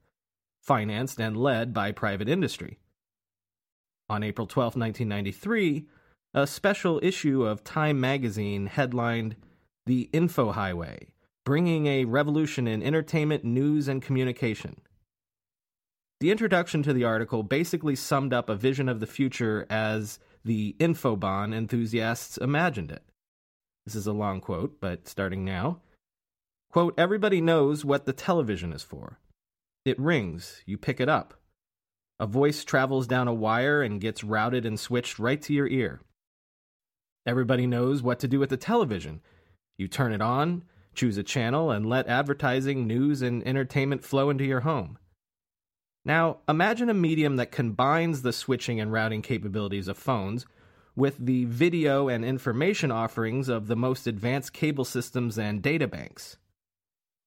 [0.61, 2.81] financed and led by private industry.
[4.11, 5.87] On April 12, 1993,
[6.35, 9.37] a special issue of Time magazine headlined
[9.87, 11.09] The Info Highway,
[11.45, 14.81] bringing a revolution in entertainment, news, and communication.
[16.21, 20.75] The introduction to the article basically summed up a vision of the future as the
[20.79, 23.03] Infobahn enthusiasts imagined it.
[23.85, 25.81] This is a long quote, but starting now.
[26.71, 29.19] Quote, everybody knows what the television is for.
[29.85, 31.35] It rings, you pick it up.
[32.19, 36.01] A voice travels down a wire and gets routed and switched right to your ear.
[37.27, 39.21] Everybody knows what to do with the television.
[39.77, 40.65] You turn it on,
[40.95, 44.99] choose a channel, and let advertising, news, and entertainment flow into your home.
[46.05, 50.47] Now, imagine a medium that combines the switching and routing capabilities of phones
[50.95, 56.37] with the video and information offerings of the most advanced cable systems and data banks.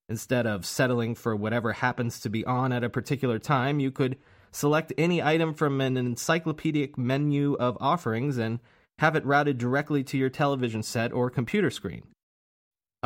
[0.10, 4.18] Instead of settling for whatever happens to be on at a particular time, you could
[4.52, 8.60] select any item from an encyclopedic menu of offerings and
[9.00, 12.04] have it routed directly to your television set or computer screen.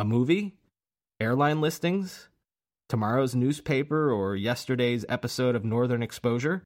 [0.02, 0.56] A movie?
[1.20, 2.28] Airline listings?
[2.88, 6.64] tomorrow's newspaper, or yesterday's episode of Northern Exposure?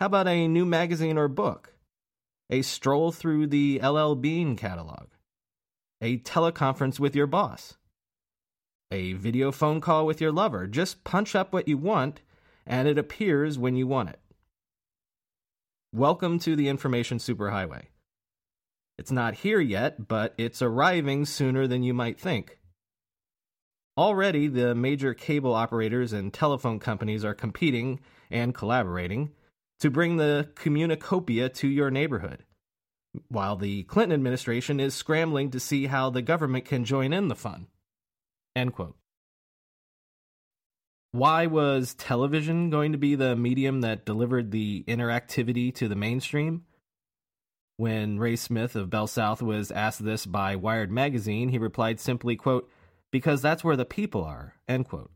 [0.00, 1.74] How about a new magazine or book?
[2.50, 5.06] A stroll through the LL Bean catalog?
[6.00, 7.74] A teleconference with your boss?
[8.90, 10.66] A video phone call with your lover?
[10.66, 12.22] Just punch up what you want,
[12.66, 14.18] and it appears when you want it.
[15.94, 17.84] Welcome to the Information Superhighway.
[18.98, 22.58] It's not here yet, but it's arriving sooner than you might think.
[23.96, 29.32] Already, the major cable operators and telephone companies are competing and collaborating
[29.80, 32.44] to bring the communicopia to your neighborhood,
[33.28, 37.34] while the Clinton administration is scrambling to see how the government can join in the
[37.34, 37.66] fun.
[38.54, 38.96] End quote.
[41.10, 46.64] Why was television going to be the medium that delivered the interactivity to the mainstream?
[47.76, 52.36] When Ray Smith of Bell South was asked this by Wired magazine, he replied simply,
[52.36, 52.68] quote,
[53.10, 54.54] because that's where the people are.
[54.68, 55.10] End quote.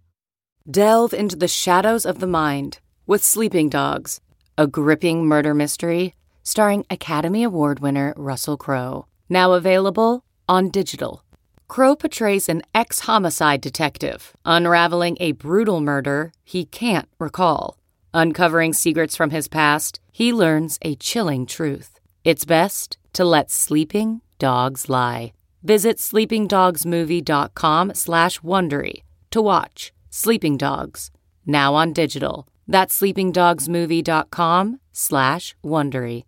[0.69, 4.21] Delve into the shadows of the mind with Sleeping Dogs,
[4.59, 9.07] a gripping murder mystery starring Academy Award winner Russell Crowe.
[9.29, 11.25] Now available on digital.
[11.69, 17.79] Crowe portrays an ex homicide detective unraveling a brutal murder he can't recall.
[18.15, 21.96] Uncovering secrets from his past, he learns a chilling truth.
[22.27, 25.33] It's best to let sleeping dogs lie.
[25.63, 31.13] Visit sleepingdogsmovie.com slash Wondery to watch Sleeping Dogs,
[31.47, 32.49] now on digital.
[32.67, 36.25] That's sleepingdogsmovie.com slash Wondery.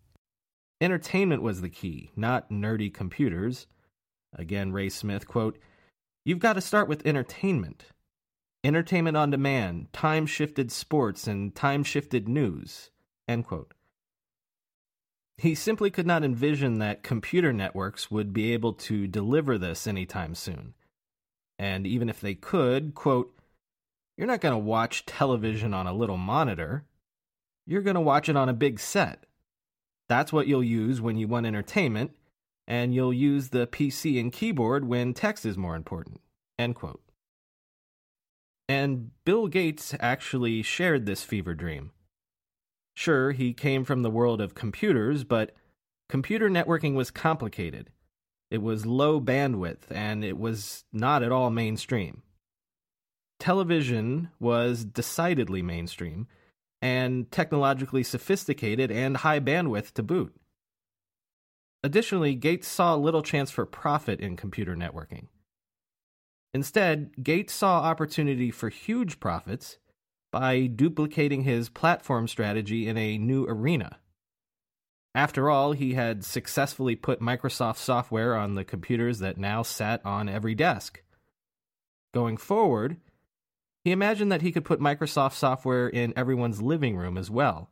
[0.81, 3.67] Entertainment was the key, not nerdy computers.
[4.33, 5.59] Again, Ray Smith, quote,
[6.25, 7.87] You've got to start with entertainment.
[8.63, 12.93] Entertainment on demand, time shifted sports, and time shifted news.
[13.27, 13.75] End quote.
[15.39, 20.35] He simply could not envision that computer networks would be able to deliver this anytime
[20.35, 20.75] soon.
[21.61, 23.33] And even if they could, quote,
[24.17, 26.85] you're not going to watch television on a little monitor.
[27.69, 29.27] You're going to watch it on a big set.
[30.09, 32.13] That's what you'll use when you want entertainment,
[32.67, 36.21] and you'll use the PC and keyboard when text is more important.
[36.59, 37.01] End quote.
[38.69, 41.93] And Bill Gates actually shared this fever dream.
[42.99, 45.55] Sure, he came from the world of computers, but
[46.09, 47.91] computer networking was complicated.
[48.51, 52.23] It was low bandwidth, and it was not at all mainstream.
[53.39, 56.27] Television was decidedly mainstream,
[56.83, 60.35] and technologically sophisticated and high bandwidth to boot.
[61.85, 65.29] Additionally, Gates saw little chance for profit in computer networking.
[66.53, 69.79] Instead, Gates saw opportunity for huge profits
[70.31, 73.99] by duplicating his platform strategy in a new arena.
[75.15, 80.29] After all, he had successfully put Microsoft software on the computers that now sat on
[80.29, 81.03] every desk.
[82.13, 82.99] Going forward,
[83.85, 87.71] he imagined that he could put Microsoft software in everyone's living room as well.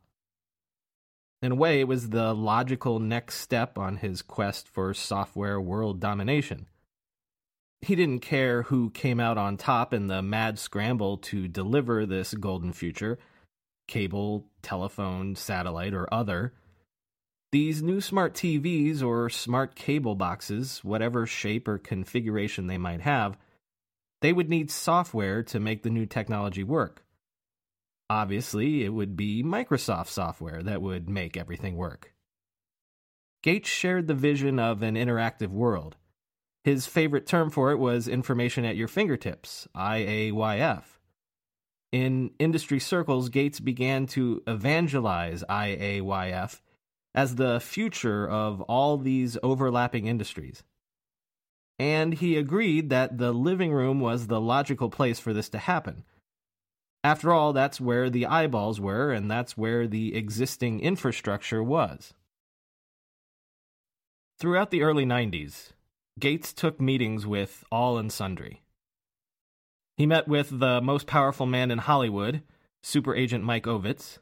[1.41, 5.99] In a way, it was the logical next step on his quest for software world
[5.99, 6.65] domination.
[7.81, 12.33] He didn't care who came out on top in the mad scramble to deliver this
[12.33, 13.19] golden future
[13.87, 16.53] cable, telephone, satellite, or other.
[17.53, 23.37] These new smart TVs or smart cable boxes, whatever shape or configuration they might have,
[24.21, 27.05] they would need software to make the new technology work.
[28.09, 32.13] Obviously, it would be Microsoft software that would make everything work.
[33.43, 35.95] Gates shared the vision of an interactive world.
[36.67, 40.83] His favorite term for it was information at your fingertips, IAYF.
[41.93, 46.59] In industry circles, Gates began to evangelize IAYF
[47.15, 50.61] as the future of all these overlapping industries.
[51.79, 56.03] And he agreed that the living room was the logical place for this to happen.
[57.01, 62.13] After all, that's where the eyeballs were, and that's where the existing infrastructure was.
[64.37, 65.71] Throughout the early 90s,
[66.19, 68.63] Gates took meetings with all and sundry.
[69.97, 72.41] He met with the most powerful man in Hollywood,
[72.81, 74.17] super agent Mike Ovitz.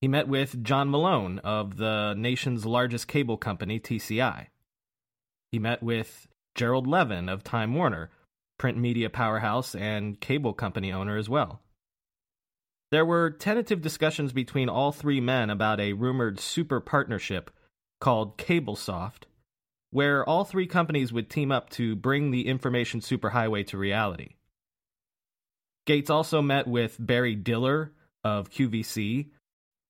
[0.00, 4.46] He met with John Malone of the nation's largest cable company, TCI.
[5.50, 8.10] He met with Gerald Levin of Time Warner,
[8.58, 11.60] print media powerhouse and cable company owner as well.
[12.90, 17.50] There were tentative discussions between all three men about a rumored super partnership
[18.00, 19.24] called CableSoft
[19.90, 24.34] where all three companies would team up to bring the information superhighway to reality.
[25.86, 29.30] Gates also met with Barry Diller of QVC,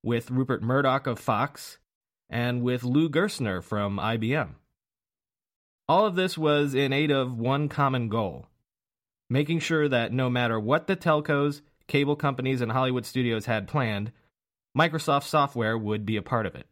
[0.02, 1.78] with Rupert Murdoch of Fox,
[2.30, 4.54] and with Lou Gerstner from IBM.
[5.88, 8.46] All of this was in aid of one common goal
[9.30, 14.12] making sure that no matter what the telcos, cable companies, and Hollywood studios had planned,
[14.76, 16.66] Microsoft software would be a part of it.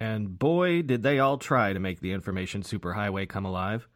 [0.00, 3.88] And boy, did they all try to make the information superhighway come alive.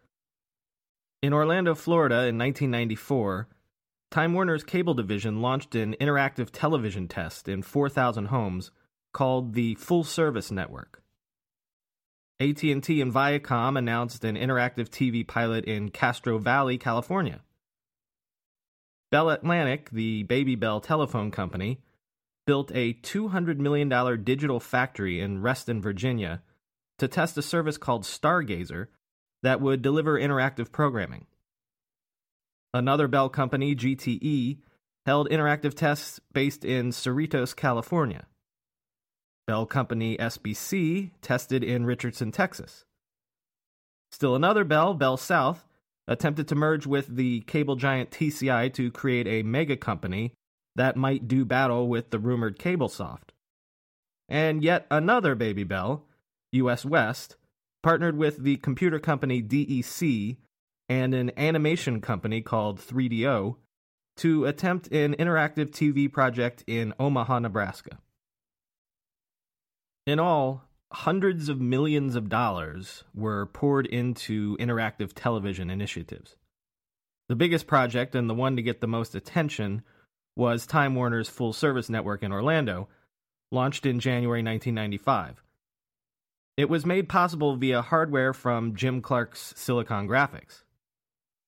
[1.22, 3.48] In Orlando, Florida in 1994,
[4.10, 8.70] Time Warner's cable division launched an interactive television test in 4,000 homes
[9.12, 11.02] called the Full Service Network.
[12.40, 17.42] AT&T and Viacom announced an interactive TV pilot in Castro Valley, California.
[19.10, 21.80] Bell Atlantic, the Baby Bell telephone company,
[22.48, 26.40] built a $200 million digital factory in Reston, Virginia,
[26.96, 28.86] to test a service called Stargazer
[29.42, 31.26] that would deliver interactive programming.
[32.72, 34.60] Another Bell company, GTE,
[35.04, 38.24] held interactive tests based in Cerritos, California.
[39.46, 42.86] Bell company SBC tested in Richardson, Texas.
[44.10, 45.66] Still another Bell, Bell South,
[46.06, 50.32] attempted to merge with the cable giant TCI to create a mega company
[50.78, 53.30] that might do battle with the rumored CableSoft.
[54.28, 56.04] And yet another Baby Bell,
[56.52, 57.36] US West,
[57.82, 60.36] partnered with the computer company DEC
[60.88, 63.56] and an animation company called 3DO
[64.18, 67.98] to attempt an interactive TV project in Omaha, Nebraska.
[70.06, 70.62] In all,
[70.92, 76.36] hundreds of millions of dollars were poured into interactive television initiatives.
[77.28, 79.82] The biggest project and the one to get the most attention
[80.38, 82.88] was Time Warner's full service network in Orlando,
[83.50, 85.42] launched in January 1995.
[86.56, 90.62] It was made possible via hardware from Jim Clark's Silicon Graphics.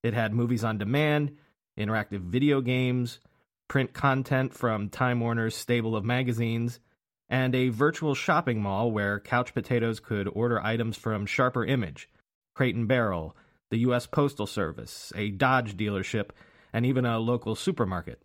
[0.03, 1.37] It had movies on demand,
[1.79, 3.21] interactive video games,
[3.69, 6.81] print content from Time Warner's stable of magazines,
[7.29, 12.09] and a virtual shopping mall where couch potatoes could order items from Sharper Image,
[12.57, 13.37] Crate and Barrel,
[13.71, 14.09] the U.S.
[14.09, 16.31] Postal Service, a Dodge dealership,
[16.73, 18.21] and even a local supermarket.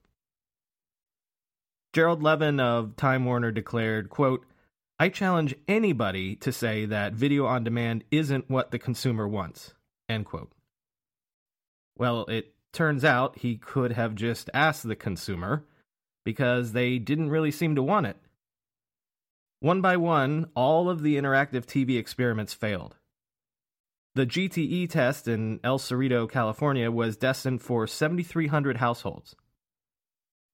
[1.95, 4.45] Gerald Levin of Time Warner declared, quote,
[4.99, 9.73] I challenge anybody to say that video on demand isn't what the consumer wants.
[10.09, 10.51] End quote.
[11.97, 15.63] Well, it turns out he could have just asked the consumer
[16.25, 18.17] because they didn't really seem to want it.
[19.61, 22.97] One by one, all of the interactive TV experiments failed.
[24.15, 29.33] The GTE test in El Cerrito, California was destined for 7,300 households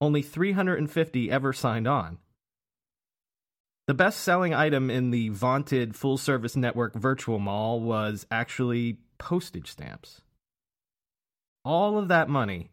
[0.02, 2.18] only 350 ever signed on.
[3.88, 9.72] The best selling item in the vaunted full service network virtual mall was actually postage
[9.72, 10.22] stamps.
[11.64, 12.72] All of that money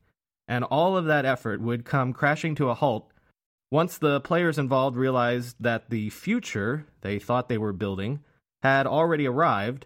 [0.49, 3.13] and all of that effort would come crashing to a halt
[3.71, 8.21] Once the players involved realized that the future they thought they were building
[8.63, 9.85] had already arrived,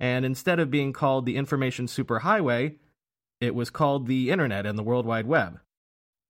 [0.00, 2.74] and instead of being called the information superhighway,
[3.40, 5.60] it was called the Internet and the World Wide Web.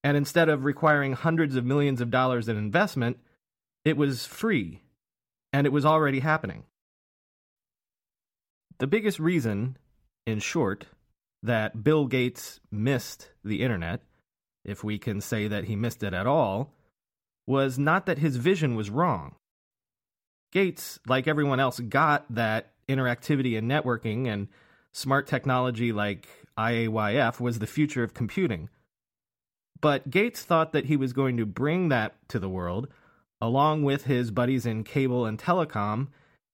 [0.04, 3.18] And instead of requiring hundreds of millions of dollars in investment,
[3.84, 4.82] it was free,
[5.52, 6.64] and it was already happening.
[8.78, 9.78] The biggest reason,
[10.26, 10.86] in short,
[11.42, 14.02] that Bill Gates missed the Internet,
[14.64, 16.74] if we can say that he missed it at all,
[17.46, 19.34] was not that his vision was wrong.
[20.52, 24.48] Gates, like everyone else, got that interactivity and networking and
[24.92, 26.28] smart technology like
[26.58, 28.68] IAYF was the future of computing.
[29.84, 32.88] But Gates thought that he was going to bring that to the world,
[33.38, 36.08] along with his buddies in cable and telecom,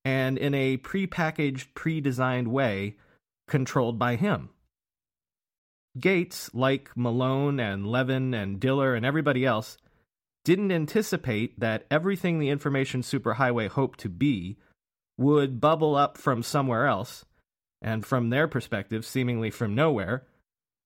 [0.05, 2.97] and in a prepackaged, pre designed way
[3.47, 4.49] controlled by him.
[5.97, 9.79] Gates, like Malone and Levin and Diller and everybody else,
[10.45, 14.57] didn't anticipate that everything the information superhighway hoped to be
[15.17, 17.25] would bubble up from somewhere else,
[17.81, 20.25] and from their perspective, seemingly from nowhere,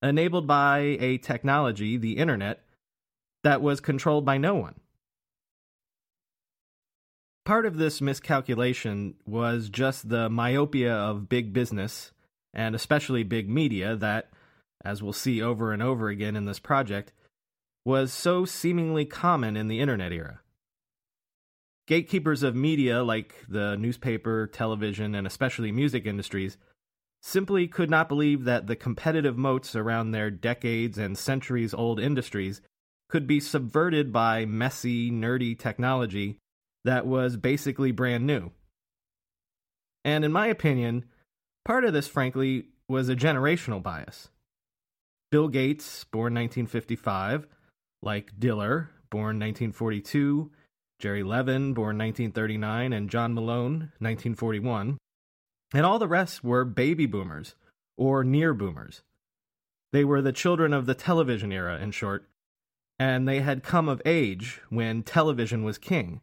[0.05, 2.63] enabled by a technology, the internet,
[3.43, 4.75] that was controlled by no one.
[7.45, 12.13] Part of this miscalculation was just the myopia of big business,
[12.53, 14.31] and especially big media, that,
[14.85, 17.13] as we'll see over and over again in this project,
[17.85, 20.41] was so seemingly common in the internet era.
[21.87, 26.57] Gatekeepers of media like the newspaper, television, and especially music industries
[27.27, 32.61] simply could not believe that the competitive moats around their decades and centuries old industries
[33.09, 36.39] could be subverted by messy, nerdy technology
[36.85, 38.51] that was basically brand new.
[40.05, 41.07] And in my opinion,
[41.65, 44.29] part of this, frankly, was a generational bias.
[45.31, 47.47] Bill Gates, born 1955,
[48.03, 50.51] like Diller, born 1942,
[51.01, 54.99] Jerry Levin, born 1939, and John Malone, 1941.
[55.73, 57.55] And all the rest were baby boomers,
[57.97, 59.03] or near boomers.
[59.93, 62.29] They were the children of the television era, in short,
[62.99, 66.21] and they had come of age when television was king.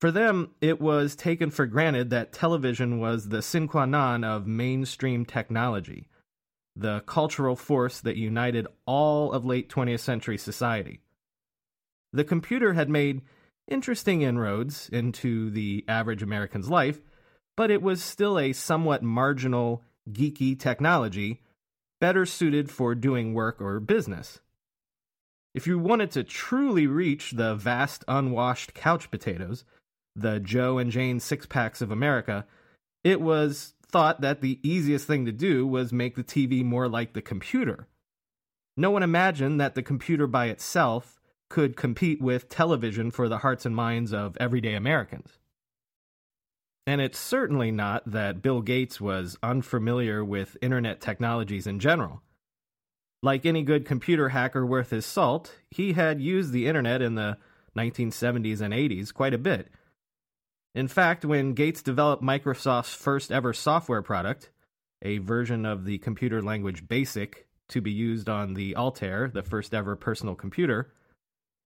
[0.00, 4.46] For them, it was taken for granted that television was the sine qua non of
[4.46, 6.08] mainstream technology,
[6.76, 11.00] the cultural force that united all of late 20th century society.
[12.12, 13.22] The computer had made
[13.66, 17.00] interesting inroads into the average American's life,
[17.58, 21.42] but it was still a somewhat marginal, geeky technology,
[22.00, 24.38] better suited for doing work or business.
[25.56, 29.64] If you wanted to truly reach the vast unwashed couch potatoes,
[30.14, 32.46] the Joe and Jane six packs of America,
[33.02, 37.12] it was thought that the easiest thing to do was make the TV more like
[37.12, 37.88] the computer.
[38.76, 43.66] No one imagined that the computer by itself could compete with television for the hearts
[43.66, 45.40] and minds of everyday Americans.
[46.88, 52.22] And it's certainly not that Bill Gates was unfamiliar with internet technologies in general.
[53.22, 57.36] Like any good computer hacker worth his salt, he had used the internet in the
[57.76, 59.68] 1970s and 80s quite a bit.
[60.74, 64.48] In fact, when Gates developed Microsoft's first ever software product,
[65.02, 69.74] a version of the computer language BASIC to be used on the Altair, the first
[69.74, 70.90] ever personal computer,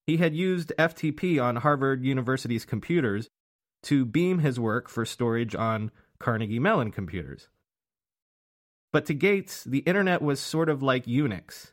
[0.04, 3.28] he had used FTP on Harvard University's computers
[3.84, 7.48] to beam his work for storage on Carnegie Mellon computers.
[8.92, 11.72] But to Gates, the internet was sort of like Unix.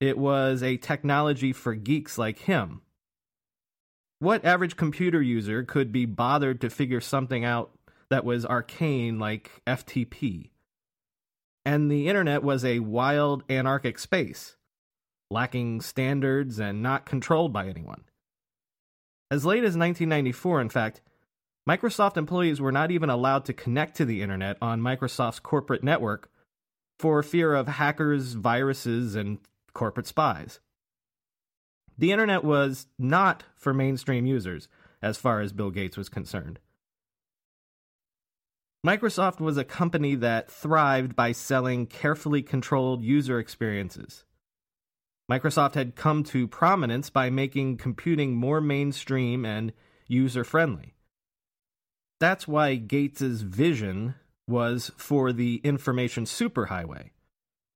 [0.00, 2.82] It was a technology for geeks like him.
[4.20, 7.70] What average computer user could be bothered to figure something out
[8.10, 10.50] that was arcane like FTP?
[11.64, 14.56] And the internet was a wild, anarchic space
[15.30, 18.02] lacking standards and not controlled by anyone.
[19.30, 21.00] As late as 1994, in fact,
[21.68, 26.30] Microsoft employees were not even allowed to connect to the internet on Microsoft's corporate network
[26.98, 29.38] for fear of hackers, viruses, and
[29.74, 30.60] corporate spies.
[31.98, 34.68] The internet was not for mainstream users,
[35.02, 36.58] as far as Bill Gates was concerned.
[38.86, 44.24] Microsoft was a company that thrived by selling carefully controlled user experiences.
[45.30, 49.72] Microsoft had come to prominence by making computing more mainstream and
[50.06, 50.94] user friendly.
[52.18, 54.14] That's why Gates's vision
[54.48, 57.10] was for the information superhighway,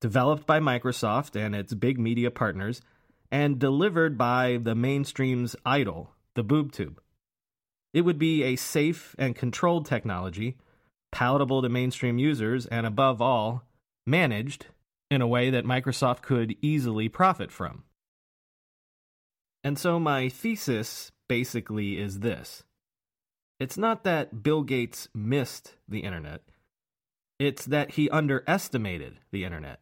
[0.01, 2.81] developed by Microsoft and its big media partners
[3.31, 6.99] and delivered by the mainstream's idol, the boob tube.
[7.93, 10.57] It would be a safe and controlled technology,
[11.11, 13.63] palatable to mainstream users, and above all,
[14.05, 14.65] managed
[15.13, 17.83] in a way that Microsoft could easily profit from.
[19.63, 22.63] And so my thesis basically is this
[23.59, 26.41] it's not that Bill Gates missed the internet,
[27.39, 29.79] it's that he underestimated the internet.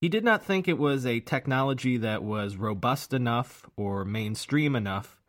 [0.00, 5.20] He did not think it was a technology that was robust enough or mainstream enough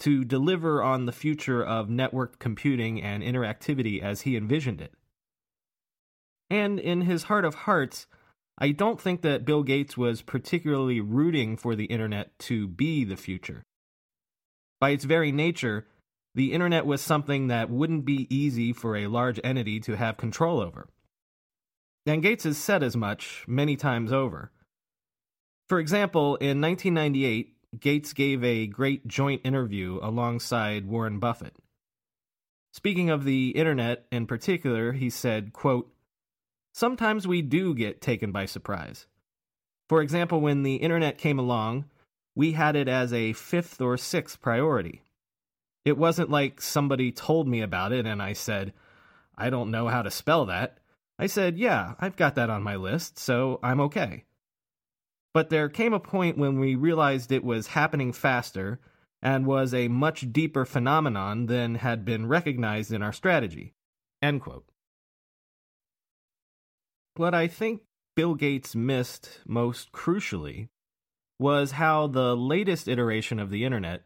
[0.00, 4.92] to deliver on the future of networked computing and interactivity as he envisioned it.
[6.52, 8.06] And in his heart of hearts,
[8.58, 13.16] I don't think that Bill Gates was particularly rooting for the internet to be the
[13.16, 13.62] future.
[14.78, 15.86] By its very nature,
[16.34, 20.60] the internet was something that wouldn't be easy for a large entity to have control
[20.60, 20.90] over.
[22.04, 24.52] And Gates has said as much many times over.
[25.70, 31.56] For example, in 1998, Gates gave a great joint interview alongside Warren Buffett.
[32.74, 35.88] Speaking of the internet in particular, he said, quote,
[36.72, 39.06] Sometimes we do get taken by surprise.
[39.88, 41.84] For example, when the internet came along,
[42.34, 45.02] we had it as a fifth or sixth priority.
[45.84, 48.72] It wasn't like somebody told me about it and I said,
[49.36, 50.78] I don't know how to spell that.
[51.18, 54.24] I said, Yeah, I've got that on my list, so I'm okay.
[55.34, 58.80] But there came a point when we realized it was happening faster
[59.20, 63.74] and was a much deeper phenomenon than had been recognized in our strategy.
[64.20, 64.64] End quote.
[67.16, 67.82] What I think
[68.16, 70.68] Bill Gates missed most crucially
[71.38, 74.04] was how the latest iteration of the internet,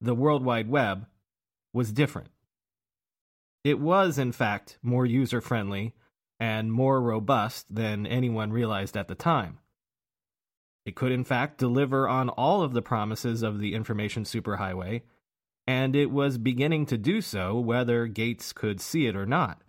[0.00, 1.06] the World Wide Web,
[1.74, 2.28] was different.
[3.62, 5.94] It was, in fact, more user friendly
[6.40, 9.58] and more robust than anyone realized at the time.
[10.86, 15.02] It could, in fact, deliver on all of the promises of the information superhighway,
[15.66, 19.60] and it was beginning to do so whether Gates could see it or not.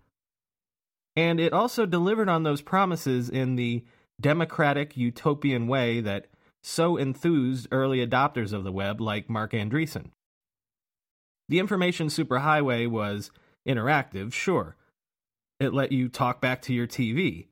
[1.18, 3.84] And it also delivered on those promises in the
[4.22, 6.28] democratic, utopian way that
[6.62, 10.12] so enthused early adopters of the web like Marc Andreessen.
[11.50, 13.32] The information superhighway was
[13.68, 14.76] interactive, sure.
[15.60, 17.48] It let you talk back to your TV.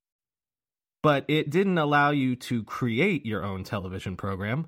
[1.01, 4.67] But it didn't allow you to create your own television program.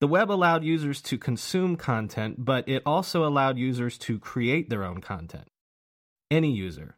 [0.00, 4.84] The web allowed users to consume content, but it also allowed users to create their
[4.84, 5.48] own content.
[6.30, 6.96] Any user,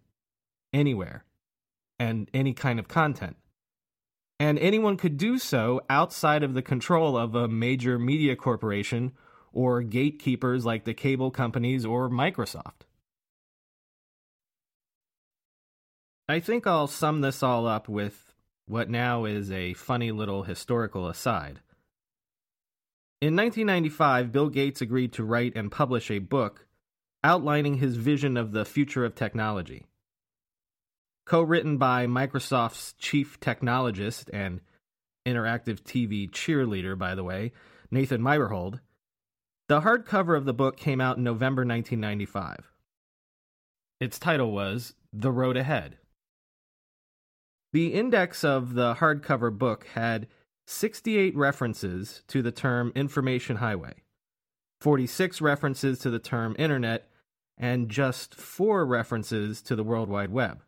[0.73, 1.25] anywhere,
[1.99, 3.37] and any kind of content.
[4.41, 9.13] And anyone could do so outside of the control of a major media corporation
[9.53, 12.87] or gatekeepers like the cable companies or Microsoft.
[16.29, 18.33] I think I'll sum this all up with
[18.67, 21.61] what now is a funny little historical aside.
[23.21, 26.67] In 1995, Bill Gates agreed to write and publish a book
[27.23, 29.87] outlining his vision of the future of technology
[31.25, 34.61] co written by Microsoft's chief technologist and
[35.27, 37.53] interactive TV cheerleader, by the way,
[37.91, 38.81] Nathan Myhrvold.
[39.69, 42.73] The hardcover of the book came out in November 1995.
[44.01, 45.99] Its title was The Road Ahead.
[47.73, 50.27] The index of the hardcover book had
[50.67, 54.03] 68 references to the term information highway,
[54.81, 57.09] 46 references to the term internet,
[57.57, 60.63] and just four references to the World Wide Web.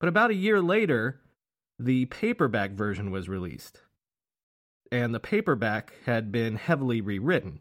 [0.00, 1.20] But about a year later,
[1.78, 3.82] the paperback version was released.
[4.90, 7.60] And the paperback had been heavily rewritten.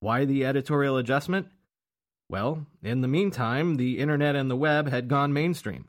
[0.00, 1.48] Why the editorial adjustment?
[2.28, 5.88] Well, in the meantime, the internet and the web had gone mainstream,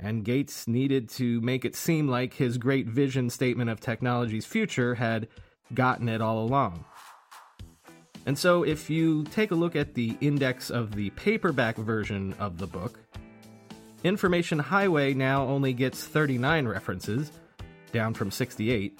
[0.00, 4.96] and Gates needed to make it seem like his great vision statement of technology's future
[4.96, 5.28] had
[5.72, 6.84] gotten it all along.
[8.26, 12.58] And so, if you take a look at the index of the paperback version of
[12.58, 12.98] the book,
[14.08, 17.30] Information Highway now only gets 39 references,
[17.92, 18.98] down from 68.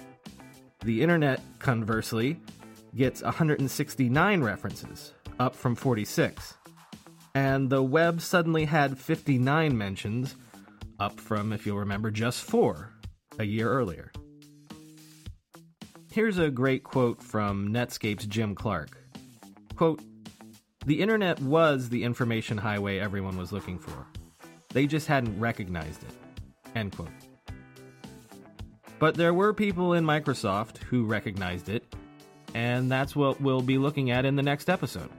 [0.84, 2.38] The Internet, conversely,
[2.94, 6.58] gets 169 references, up from 46.
[7.34, 10.36] And the web suddenly had 59 mentions,
[11.00, 12.92] up from, if you'll remember, just four
[13.38, 14.12] a year earlier.
[16.12, 18.98] Here's a great quote from Netscape's Jim Clark.
[19.74, 20.02] Quote,
[20.84, 24.06] The internet was the information highway everyone was looking for.
[24.70, 26.10] They just hadn't recognized it.
[26.74, 27.08] End quote.
[28.98, 31.84] But there were people in Microsoft who recognized it,
[32.54, 35.10] and that's what we'll be looking at in the next episode.